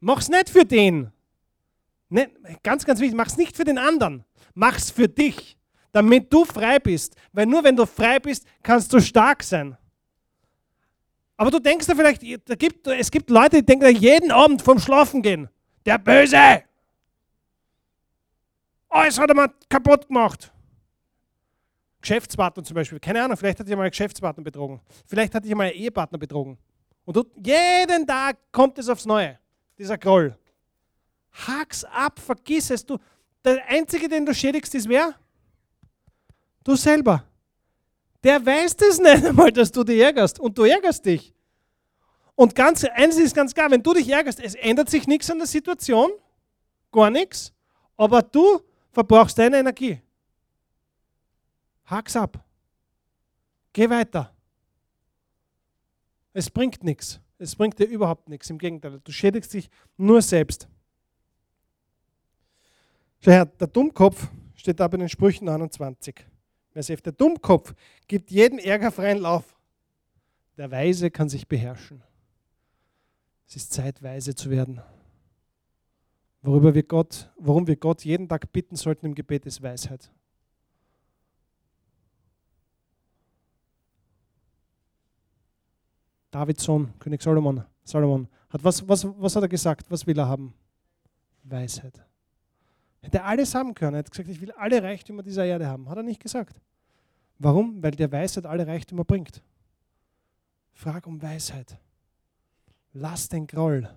[0.00, 1.12] Mach's nicht für den.
[2.08, 2.30] Nicht,
[2.62, 4.24] ganz, ganz wichtig, mach's nicht für den anderen.
[4.54, 5.58] Mach's für dich,
[5.92, 7.16] damit du frei bist.
[7.32, 9.76] Weil nur wenn du frei bist, kannst du stark sein.
[11.36, 14.78] Aber du denkst dir vielleicht, da gibt, es gibt Leute, die denken jeden Abend vom
[14.78, 15.48] Schlafen gehen,
[15.84, 16.62] der Böse.
[18.94, 20.52] Alles hat er mal kaputt gemacht.
[22.00, 23.00] Geschäftspartner zum Beispiel.
[23.00, 24.80] Keine Ahnung, vielleicht hat dich mal einen Geschäftspartner betrogen.
[25.04, 26.56] Vielleicht hat dich mal einen Ehepartner betrogen.
[27.04, 29.36] Und jeden Tag kommt es aufs Neue,
[29.76, 30.38] dieser Groll.
[31.32, 32.86] Hack's ab, vergiss es.
[32.86, 32.96] Du,
[33.44, 35.12] der Einzige, den du schädigst, ist wer?
[36.62, 37.24] Du selber.
[38.22, 40.38] Der weiß das nicht einmal, dass du dich ärgerst.
[40.38, 41.34] Und du ärgerst dich.
[42.36, 45.38] Und ganz, eines ist ganz klar, wenn du dich ärgerst, es ändert sich nichts an
[45.38, 46.12] der Situation,
[46.92, 47.52] gar nichts,
[47.96, 48.60] aber du
[48.94, 50.00] verbrauchst deine Energie.
[51.84, 52.42] Hack's ab.
[53.72, 54.32] Geh weiter.
[56.32, 57.20] Es bringt nichts.
[57.38, 58.48] Es bringt dir überhaupt nichts.
[58.48, 60.68] Im Gegenteil, du schädigst dich nur selbst.
[63.24, 66.26] Der Dummkopf steht da bei den Sprüchen 29.
[66.72, 67.02] Vers 11.
[67.02, 67.74] Der Dummkopf
[68.06, 69.56] gibt jeden Ärger freien Lauf.
[70.56, 72.02] Der Weise kann sich beherrschen.
[73.46, 74.80] Es ist Zeit, weise zu werden.
[76.44, 80.12] Worüber wir Gott, worum wir Gott jeden Tag bitten sollten im Gebet, ist Weisheit.
[86.30, 89.90] Davids Sohn, König Salomon, Salomon hat was, was, was hat er gesagt?
[89.90, 90.52] Was will er haben?
[91.44, 92.04] Weisheit.
[93.00, 93.94] Hätte alles haben können.
[93.94, 95.88] Er hat gesagt, ich will alle Reichtümer dieser Erde haben.
[95.88, 96.60] Hat er nicht gesagt.
[97.38, 97.82] Warum?
[97.82, 99.42] Weil der Weisheit alle Reichtümer bringt.
[100.74, 101.78] Frag um Weisheit.
[102.92, 103.88] Lass den Groll.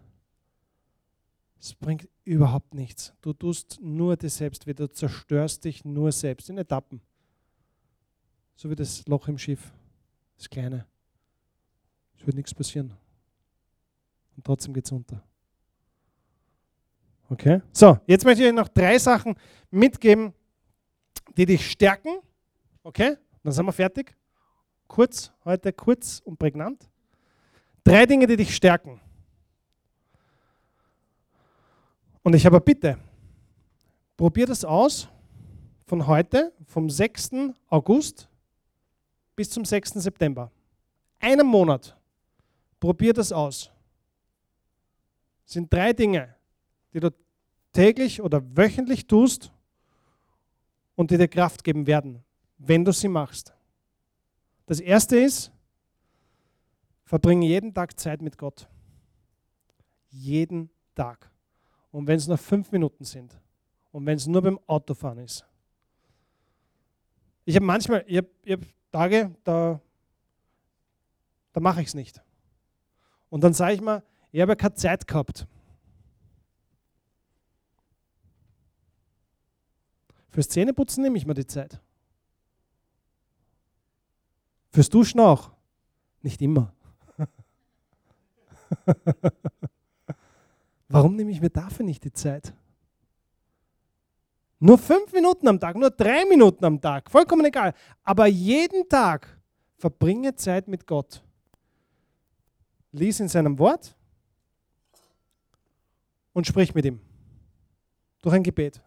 [1.59, 3.13] Es bringt überhaupt nichts.
[3.21, 7.01] Du tust nur dir selbst weh, du zerstörst dich nur selbst in Etappen.
[8.55, 9.71] So wie das Loch im Schiff,
[10.37, 10.85] das kleine.
[12.19, 12.93] Es wird nichts passieren.
[14.35, 15.23] Und trotzdem geht es unter.
[17.29, 17.61] Okay?
[17.71, 19.35] So, jetzt möchte ich euch noch drei Sachen
[19.69, 20.33] mitgeben,
[21.35, 22.19] die dich stärken.
[22.83, 23.17] Okay?
[23.43, 24.15] Dann sind wir fertig.
[24.87, 26.89] Kurz, heute kurz und prägnant.
[27.83, 29.01] Drei Dinge, die dich stärken.
[32.27, 32.99] Und ich habe eine Bitte.
[34.17, 35.07] Probier das aus
[35.85, 37.29] von heute, vom 6.
[37.69, 38.27] August
[39.33, 39.91] bis zum 6.
[39.91, 40.51] September.
[41.21, 41.95] Einen Monat.
[42.81, 43.71] Probier das aus.
[45.45, 46.35] Das sind drei Dinge,
[46.93, 47.13] die du
[47.71, 49.53] täglich oder wöchentlich tust
[50.95, 52.25] und die dir Kraft geben werden,
[52.57, 53.53] wenn du sie machst.
[54.65, 55.49] Das erste ist,
[57.05, 58.67] verbringe jeden Tag Zeit mit Gott.
[60.09, 61.31] Jeden Tag.
[61.91, 63.39] Und wenn es nur fünf Minuten sind
[63.91, 65.45] und wenn es nur beim Autofahren ist.
[67.45, 68.59] Ich habe manchmal, ich habe hab
[68.91, 69.79] Tage, da,
[71.53, 72.21] da mache ich es nicht.
[73.29, 75.47] Und dann sage ich mir, ich habe ja keine Zeit gehabt.
[80.29, 81.81] Fürs Zähneputzen nehme ich mir die Zeit.
[84.69, 85.51] Fürs Duschen auch.
[86.21, 86.73] Nicht immer.
[90.89, 92.53] Warum nehme ich mir dafür nicht die Zeit?
[94.59, 97.73] Nur fünf Minuten am Tag, nur drei Minuten am Tag, vollkommen egal.
[98.03, 99.39] Aber jeden Tag
[99.77, 101.21] verbringe Zeit mit Gott.
[102.91, 103.95] Lies in seinem Wort
[106.33, 106.99] und sprich mit ihm.
[108.21, 108.81] Durch ein Gebet.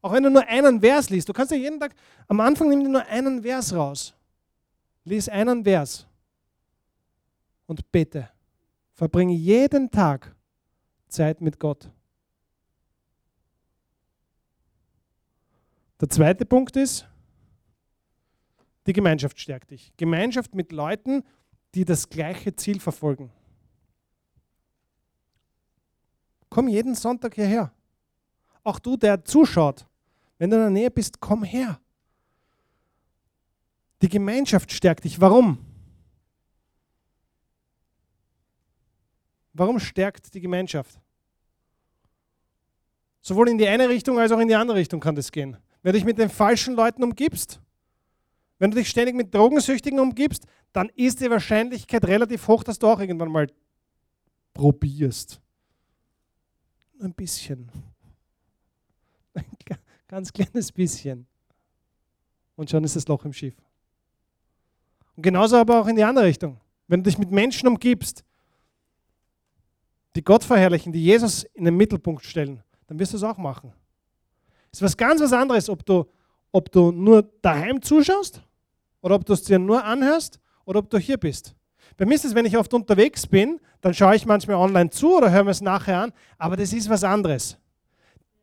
[0.00, 1.28] Auch wenn du nur einen Vers liest.
[1.28, 1.94] Du kannst ja jeden Tag,
[2.28, 4.14] am Anfang nimm dir nur einen Vers raus.
[5.04, 6.06] Lies einen Vers
[7.66, 8.30] und bete.
[8.92, 10.35] Verbringe jeden Tag
[11.08, 11.90] Zeit mit Gott.
[16.00, 17.06] Der zweite Punkt ist,
[18.86, 19.92] die Gemeinschaft stärkt dich.
[19.96, 21.24] Gemeinschaft mit Leuten,
[21.74, 23.32] die das gleiche Ziel verfolgen.
[26.48, 27.72] Komm jeden Sonntag hierher.
[28.62, 29.86] Auch du, der zuschaut,
[30.38, 31.80] wenn du in der Nähe bist, komm her.
[34.02, 35.20] Die Gemeinschaft stärkt dich.
[35.20, 35.65] Warum?
[39.58, 41.00] Warum stärkt die Gemeinschaft?
[43.22, 45.56] Sowohl in die eine Richtung als auch in die andere Richtung kann das gehen.
[45.82, 47.60] Wenn du dich mit den falschen Leuten umgibst,
[48.58, 52.86] wenn du dich ständig mit Drogensüchtigen umgibst, dann ist die Wahrscheinlichkeit relativ hoch, dass du
[52.86, 53.46] auch irgendwann mal
[54.52, 55.40] probierst.
[57.00, 57.70] Ein bisschen.
[59.34, 59.44] Ein
[60.08, 61.26] ganz kleines bisschen.
[62.56, 63.56] Und schon ist das Loch im Schiff.
[65.16, 66.60] Und genauso aber auch in die andere Richtung.
[66.88, 68.25] Wenn du dich mit Menschen umgibst,
[70.16, 73.72] die Gott verherrlichen, die Jesus in den Mittelpunkt stellen, dann wirst du es auch machen.
[74.72, 76.06] Es ist was ganz was anderes, ob du,
[76.52, 78.42] ob du nur daheim zuschaust
[79.02, 81.54] oder ob du es dir nur anhörst oder ob du hier bist.
[81.96, 85.16] Bei mir ist es, wenn ich oft unterwegs bin, dann schaue ich manchmal online zu
[85.16, 87.56] oder höre mir es nachher an, aber das ist was anderes.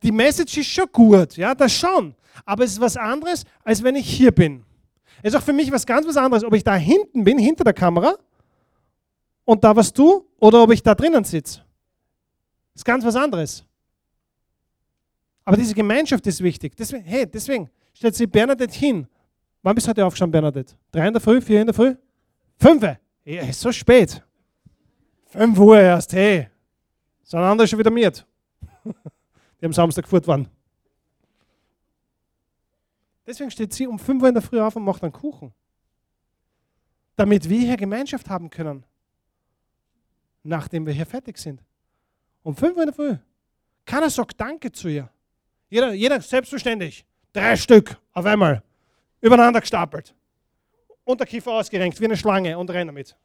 [0.02, 3.96] Die Message ist schon gut, ja, das schon, aber es ist was anderes, als wenn
[3.96, 4.64] ich hier bin.
[5.22, 7.64] Es ist auch für mich was ganz was anderes, ob ich da hinten bin, hinter
[7.64, 8.16] der Kamera
[9.46, 11.60] und da was tue oder ob ich da drinnen sitze.
[12.74, 13.66] Das ist ganz was anderes.
[15.46, 16.76] Aber diese Gemeinschaft ist wichtig.
[16.76, 19.08] Deswegen, hey, deswegen stellt sich Bernadette hin.
[19.62, 20.76] Wann bist du heute aufgestanden, Bernadette?
[20.92, 21.96] Drei in der Früh, vier in der Früh?
[22.58, 22.84] Fünf?
[23.26, 24.22] Ja, ist so spät.
[25.26, 26.48] Fünf Uhr erst, hey.
[27.24, 28.26] Sind andere schon wieder mit.
[29.62, 30.48] Die am Samstag geführt waren.
[33.26, 35.54] Deswegen steht sie um 5 Uhr in der Früh auf und macht einen Kuchen.
[37.16, 38.84] Damit wir hier Gemeinschaft haben können.
[40.44, 41.64] Nachdem wir hier fertig sind.
[42.44, 43.18] Um 5 Uhr in der Früh.
[43.86, 45.10] Keiner sagt Danke zu ihr.
[45.70, 47.06] Jeder, jeder selbstverständlich.
[47.32, 48.62] Drei Stück auf einmal.
[49.22, 50.14] Übereinander gestapelt.
[51.06, 53.18] Unterkiefer ausgerenkt wie eine Schlange und rennen damit.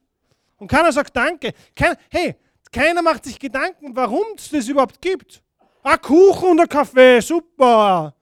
[0.56, 1.52] Und keiner sagt Danke.
[1.74, 2.36] Kein, hey,
[2.70, 5.42] keiner macht sich Gedanken, warum es das überhaupt gibt.
[5.82, 8.14] Ein Kuchen und ein Kaffee, super.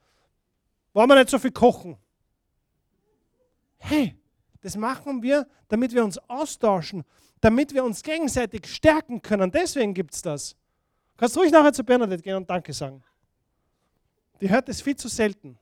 [0.92, 1.96] Wollen wir nicht so viel kochen?
[3.78, 4.16] Hey,
[4.60, 7.04] das machen wir, damit wir uns austauschen,
[7.40, 9.50] damit wir uns gegenseitig stärken können.
[9.50, 10.56] Deswegen gibt es das.
[11.16, 13.02] Kannst du ruhig nachher zu Bernadette gehen und Danke sagen.
[14.40, 15.58] Die hört es viel zu selten.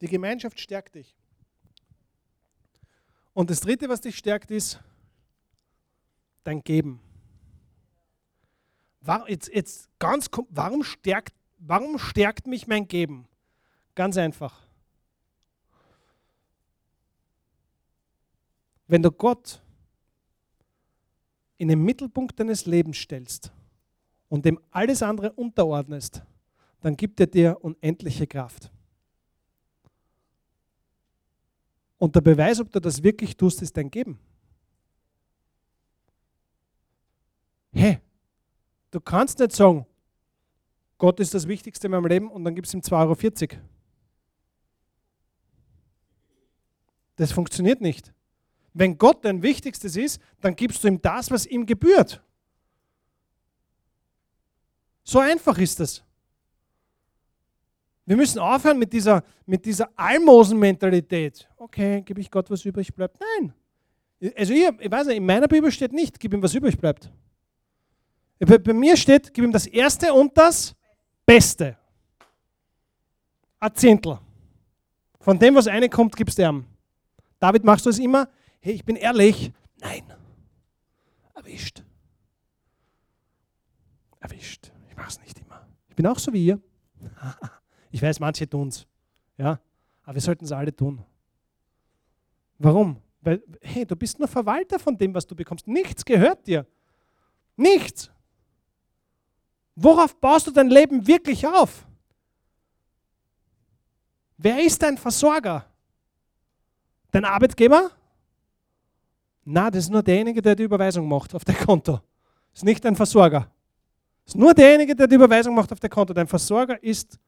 [0.00, 1.14] Die Gemeinschaft stärkt dich.
[3.34, 4.80] Und das Dritte, was dich stärkt, ist
[6.44, 7.00] dein Geben.
[9.26, 13.28] jetzt, jetzt ganz, warum stärkt, warum stärkt mich mein Geben?
[13.94, 14.66] Ganz einfach.
[18.92, 19.58] Wenn du Gott
[21.56, 23.50] in den Mittelpunkt deines Lebens stellst
[24.28, 26.22] und dem alles andere unterordnest,
[26.82, 28.70] dann gibt er dir unendliche Kraft.
[31.96, 34.18] Und der Beweis, ob du das wirklich tust, ist dein Geben.
[37.72, 37.98] Hey,
[38.90, 39.86] du kannst nicht sagen,
[40.98, 43.62] Gott ist das Wichtigste in meinem Leben und dann gibt es ihm 2,40 Euro.
[47.16, 48.12] Das funktioniert nicht.
[48.74, 52.22] Wenn Gott dein Wichtigstes ist, dann gibst du ihm das, was ihm gebührt.
[55.04, 56.02] So einfach ist das.
[58.04, 61.48] Wir müssen aufhören mit dieser, mit dieser Almosen-Mentalität.
[61.56, 63.18] Okay, gebe ich Gott, was übrig bleibt.
[63.20, 63.52] Nein.
[64.36, 67.10] Also ich, ich weiß nicht, in meiner Bibel steht nicht, gib ihm, was übrig bleibt.
[68.38, 70.74] Bei, bei mir steht, gib ihm das Erste und das
[71.24, 71.76] Beste.
[73.60, 74.18] Ein Zehntel.
[75.20, 76.64] Von dem, was reinkommt, gibst du ihm.
[77.38, 78.28] David, machst du es immer?
[78.64, 79.52] Hey, ich bin ehrlich.
[79.80, 80.04] Nein.
[81.34, 81.82] Erwischt.
[84.20, 84.70] Erwischt.
[84.88, 85.66] Ich mache es nicht immer.
[85.88, 86.60] Ich bin auch so wie ihr.
[87.94, 88.86] Ich weiß, manche tun es.
[89.36, 89.60] Ja?
[90.04, 91.04] Aber wir sollten es alle tun.
[92.58, 92.96] Warum?
[93.20, 95.68] Weil, hey, du bist nur Verwalter von dem, was du bekommst.
[95.68, 96.66] Nichts gehört dir.
[97.54, 98.10] Nichts.
[99.74, 101.86] Worauf baust du dein Leben wirklich auf?
[104.38, 105.66] Wer ist dein Versorger?
[107.10, 107.90] Dein Arbeitgeber?
[109.44, 111.92] Na, das ist nur derjenige, der die Überweisung macht auf dein Konto.
[111.92, 113.50] Das ist nicht dein Versorger.
[114.24, 116.14] Das ist nur derjenige, der die Überweisung macht auf dein Konto.
[116.14, 117.18] Dein Versorger ist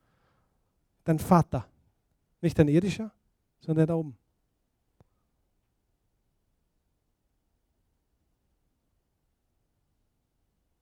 [1.03, 1.67] dein Vater.
[2.41, 3.11] Nicht dein irdischer,
[3.61, 4.17] sondern da oben.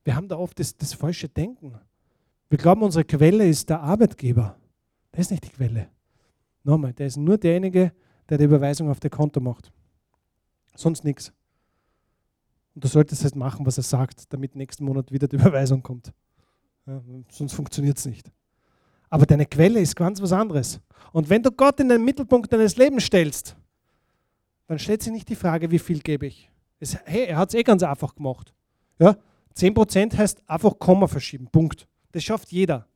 [0.05, 1.79] Wir haben da oft das, das falsche Denken.
[2.51, 4.59] Wir glauben, unsere Quelle ist der Arbeitgeber.
[5.13, 5.89] Der ist nicht die Quelle.
[6.65, 7.93] Nochmal, der ist nur derjenige,
[8.29, 9.73] der die Überweisung auf dein Konto macht.
[10.75, 11.33] Sonst nichts.
[12.75, 16.13] Und du solltest halt machen, was er sagt, damit nächsten Monat wieder die Überweisung kommt.
[16.87, 18.31] Ja, sonst funktioniert es nicht.
[19.11, 20.81] Aber deine Quelle ist ganz was anderes.
[21.13, 23.57] Und wenn du Gott in den Mittelpunkt deines Lebens stellst,
[24.67, 26.51] dann stellt sich nicht die Frage, wie viel gebe ich.
[26.81, 28.55] Es, hey, er hat es eh ganz einfach gemacht.
[28.99, 29.17] Ja?
[29.55, 31.47] 10% heißt einfach Komma verschieben.
[31.53, 31.87] Punkt.
[32.13, 32.87] Das schafft jeder.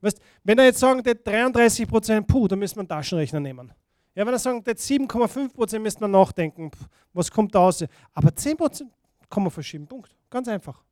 [0.00, 3.72] Weißt, wenn er jetzt sagen, der 33%, puh, dann müssen wir einen Taschenrechner nehmen.
[4.16, 6.70] Ja, wenn er sagen, der 7,5%, müsste man nachdenken,
[7.12, 7.84] was kommt da raus.
[8.14, 8.88] Aber 10%
[9.28, 9.86] Komma verschieben.
[9.86, 10.14] Punkt.
[10.30, 10.82] Ganz einfach.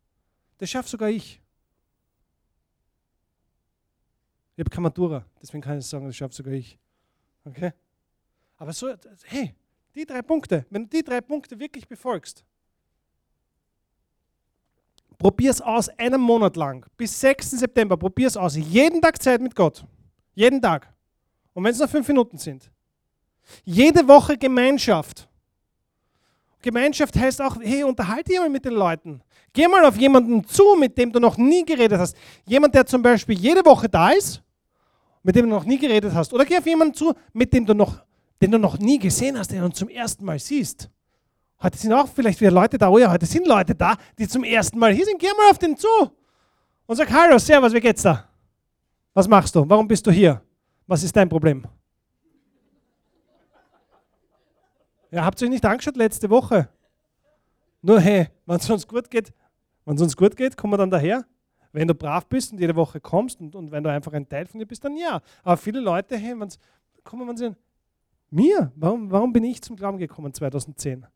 [0.59, 1.41] Das schafft sogar ich.
[4.57, 6.79] Ich habe keine Matura, deswegen kann ich sagen, das schaffe sogar ich.
[7.45, 7.72] Okay?
[8.57, 8.95] Aber so,
[9.25, 9.55] hey,
[9.95, 12.45] die drei Punkte, wenn du die drei Punkte wirklich befolgst,
[15.18, 17.51] probier es aus, einen Monat lang, bis 6.
[17.53, 18.55] September, probier es aus.
[18.55, 19.85] Jeden Tag Zeit mit Gott.
[20.35, 20.93] Jeden Tag.
[21.53, 22.70] Und wenn es nur fünf Minuten sind.
[23.64, 25.28] Jede Woche Gemeinschaft.
[26.62, 29.22] Gemeinschaft heißt auch, hey, unterhalte dich mal mit den Leuten.
[29.53, 32.16] Geh mal auf jemanden zu, mit dem du noch nie geredet hast.
[32.47, 34.42] Jemand, der zum Beispiel jede Woche da ist
[35.24, 36.32] mit dem du noch nie geredet hast.
[36.32, 38.05] Oder geh auf jemanden zu, mit dem du noch,
[38.40, 40.88] den du noch nie gesehen hast, den du zum ersten Mal siehst.
[41.61, 44.45] Heute sind auch vielleicht wieder Leute da, oh ja, heute sind Leute da, die zum
[44.45, 45.18] ersten Mal hier sind.
[45.18, 45.88] Geh mal auf den zu
[46.86, 48.28] und sag, hallo, servus, wie geht's da?
[49.14, 49.64] Was machst du?
[49.66, 50.42] Warum bist du hier?
[50.86, 51.64] Was ist dein Problem?
[55.15, 56.69] Ja, habt ihr euch nicht angeschaut letzte Woche?
[57.83, 59.33] Nur hey, wenn es uns gut geht,
[59.85, 61.25] wenn es uns gut geht, kommen wir dann daher.
[61.71, 64.47] Wenn du brav bist und jede Woche kommst und, und wenn du einfach ein Teil
[64.47, 65.23] von dir bist, dann ja.
[65.45, 66.59] Aber viele Leute, hey, wenn's,
[67.05, 67.55] kommen und sagen,
[68.29, 71.07] mir, warum, warum bin ich zum Glauben gekommen 2010?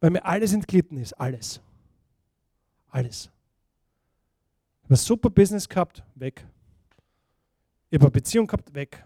[0.00, 1.60] Weil mir alles entglitten ist, alles.
[2.88, 3.30] Alles.
[4.80, 6.44] Ich habe ein super Business gehabt, weg.
[7.90, 9.05] Ich habe eine Beziehung gehabt, weg.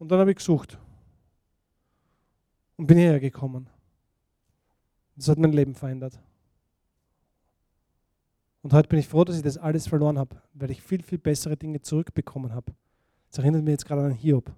[0.00, 0.78] Und dann habe ich gesucht.
[2.76, 3.68] Und bin hierher gekommen.
[5.14, 6.18] Das hat mein Leben verändert.
[8.62, 11.18] Und heute bin ich froh, dass ich das alles verloren habe, weil ich viel, viel
[11.18, 12.72] bessere Dinge zurückbekommen habe.
[13.28, 14.50] Das erinnert mich jetzt gerade an Hiob.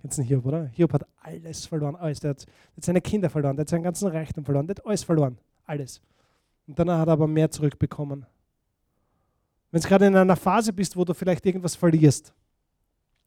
[0.00, 0.66] Kennst du den Hiob, oder?
[0.66, 2.18] Hiob hat alles verloren, alles.
[2.18, 2.44] Der hat,
[2.80, 6.02] seine Kinder verloren, der hat seinen ganzen Reichtum verloren, der hat alles verloren, alles.
[6.66, 8.26] Und danach hat er aber mehr zurückbekommen.
[9.70, 12.34] Wenn du gerade in einer Phase bist, wo du vielleicht irgendwas verlierst,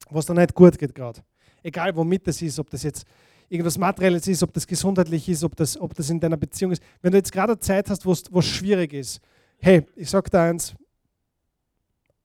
[0.09, 1.21] was dir nicht gut geht gerade,
[1.63, 3.05] egal womit das ist, ob das jetzt
[3.49, 6.83] irgendwas Materielles ist, ob das gesundheitlich ist, ob das, ob das in deiner Beziehung ist,
[7.01, 9.21] wenn du jetzt gerade Zeit hast, wo es schwierig ist,
[9.65, 10.75] Hey, ich sage dir eins,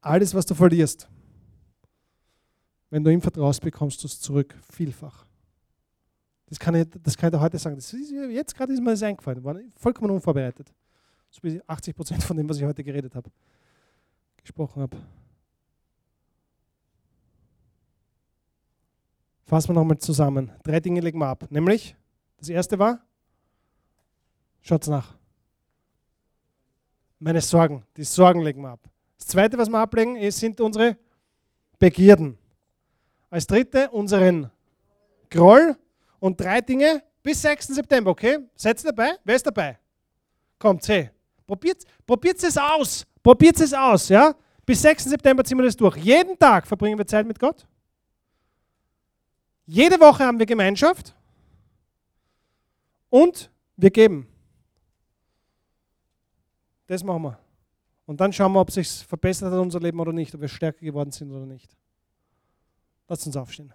[0.01, 1.09] alles, was du verlierst,
[2.91, 5.25] wenn du ihm vertraust, bekommst du es zurück, vielfach.
[6.47, 7.77] Das kann, ich, das kann ich dir heute sagen.
[7.77, 10.75] Ist, jetzt gerade ist mir das eingefallen, war vollkommen unvorbereitet.
[11.31, 13.31] So wie 80 Prozent von dem, was ich heute geredet habe,
[14.43, 14.97] gesprochen habe.
[19.49, 20.53] Fassen wir nochmal zusammen.
[20.63, 21.47] Drei Dinge legen wir ab.
[21.49, 21.97] Nämlich,
[22.37, 23.01] das erste war,
[24.61, 25.17] schaut nach.
[27.19, 27.83] Meine Sorgen.
[27.97, 28.81] Die Sorgen legen wir ab.
[29.17, 30.99] Das zweite, was wir ablegen, sind unsere
[31.79, 32.37] Begierden.
[33.31, 34.51] Als dritte unseren
[35.31, 35.77] Groll
[36.21, 37.69] und drei Dinge bis 6.
[37.69, 38.39] September, okay?
[38.55, 39.13] Seid ihr dabei?
[39.25, 39.79] Wer ist dabei?
[40.59, 41.11] Kommt, hey.
[41.47, 43.07] Probiert, probiert es aus.
[43.23, 44.35] Probiert es aus, ja?
[44.67, 45.05] Bis 6.
[45.05, 45.97] September ziehen wir das durch.
[45.97, 47.67] Jeden Tag verbringen wir Zeit mit Gott.
[49.71, 51.15] Jede Woche haben wir Gemeinschaft.
[53.11, 54.27] Und wir geben.
[56.87, 57.39] Das machen wir.
[58.07, 60.81] Und dann schauen wir, ob sich verbessert hat unser Leben oder nicht, ob wir stärker
[60.81, 61.77] geworden sind oder nicht.
[63.09, 63.75] Lasst uns aufstehen.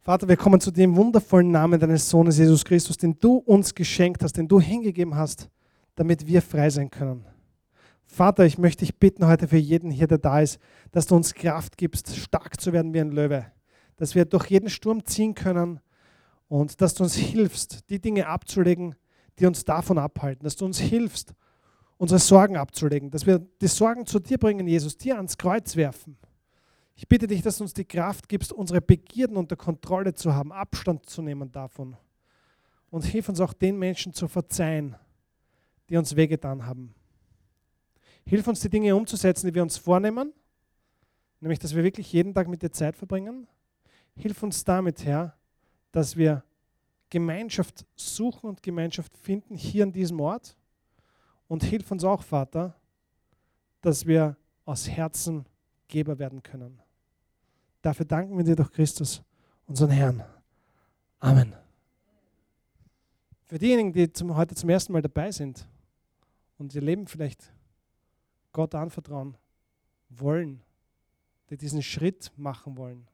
[0.00, 4.24] Vater, wir kommen zu dem wundervollen Namen deines Sohnes Jesus Christus, den du uns geschenkt
[4.24, 5.48] hast, den du hingegeben hast,
[5.94, 7.24] damit wir frei sein können.
[8.10, 10.58] Vater, ich möchte dich bitten heute für jeden hier, der da ist,
[10.90, 13.46] dass du uns Kraft gibst, stark zu werden wie ein Löwe,
[13.96, 15.80] dass wir durch jeden Sturm ziehen können
[16.48, 18.94] und dass du uns hilfst, die Dinge abzulegen,
[19.38, 21.34] die uns davon abhalten, dass du uns hilfst,
[21.98, 26.16] unsere Sorgen abzulegen, dass wir die Sorgen zu dir bringen, Jesus, dir ans Kreuz werfen
[27.00, 30.52] ich bitte dich, dass du uns die Kraft gibst, unsere Begierden unter Kontrolle zu haben,
[30.52, 31.96] Abstand zu nehmen davon.
[32.90, 34.96] Und hilf uns auch den Menschen zu verzeihen,
[35.88, 36.94] die uns wehgetan haben.
[38.30, 40.32] Hilf uns, die Dinge umzusetzen, die wir uns vornehmen,
[41.40, 43.48] nämlich, dass wir wirklich jeden Tag mit dir Zeit verbringen.
[44.14, 45.36] Hilf uns damit, Herr,
[45.90, 46.44] dass wir
[47.08, 50.56] Gemeinschaft suchen und Gemeinschaft finden hier an diesem Ort.
[51.48, 52.76] Und hilf uns auch, Vater,
[53.80, 55.44] dass wir aus Herzen
[55.88, 56.80] Geber werden können.
[57.82, 59.24] Dafür danken wir dir durch Christus,
[59.66, 60.22] unseren Herrn.
[61.18, 61.52] Amen.
[63.48, 65.66] Für diejenigen, die zum, heute zum ersten Mal dabei sind
[66.58, 67.52] und ihr Leben vielleicht
[68.52, 69.36] Gott anvertrauen
[70.08, 70.62] wollen,
[71.48, 73.06] die diesen Schritt machen wollen,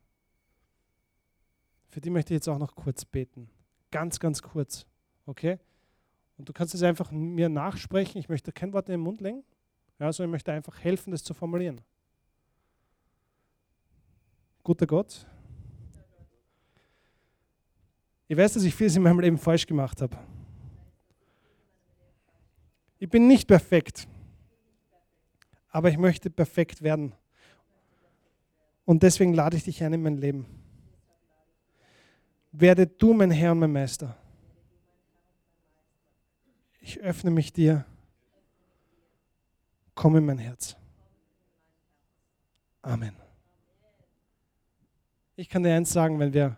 [1.89, 3.49] für die möchte ich jetzt auch noch kurz beten.
[3.91, 4.85] Ganz, ganz kurz.
[5.25, 5.59] Okay?
[6.37, 8.19] Und du kannst es einfach mir nachsprechen.
[8.19, 9.45] Ich möchte kein Wort in den Mund legen.
[9.99, 11.81] Ja, sondern ich möchte einfach helfen, das zu formulieren
[14.67, 15.25] guter Gott.
[18.27, 20.19] Ich weiß, dass ich vieles in meinem Leben falsch gemacht habe.
[22.99, 24.09] Ich bin nicht perfekt,
[25.77, 27.13] aber ich möchte perfekt werden.
[28.87, 30.47] Und deswegen lade ich dich ein in mein Leben.
[32.51, 34.17] Werde du mein Herr und mein Meister.
[36.81, 37.85] Ich öffne mich dir.
[39.95, 40.79] Komm in mein Herz.
[42.81, 43.15] Amen.
[45.35, 46.57] Ich kann dir eins sagen, wenn wir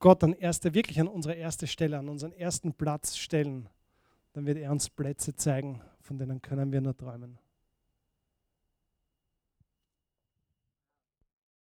[0.00, 3.68] Gott an erste, wirklich an unsere erste Stelle, an unseren ersten Platz stellen,
[4.32, 7.38] dann wird er uns Plätze zeigen, von denen können wir nur träumen.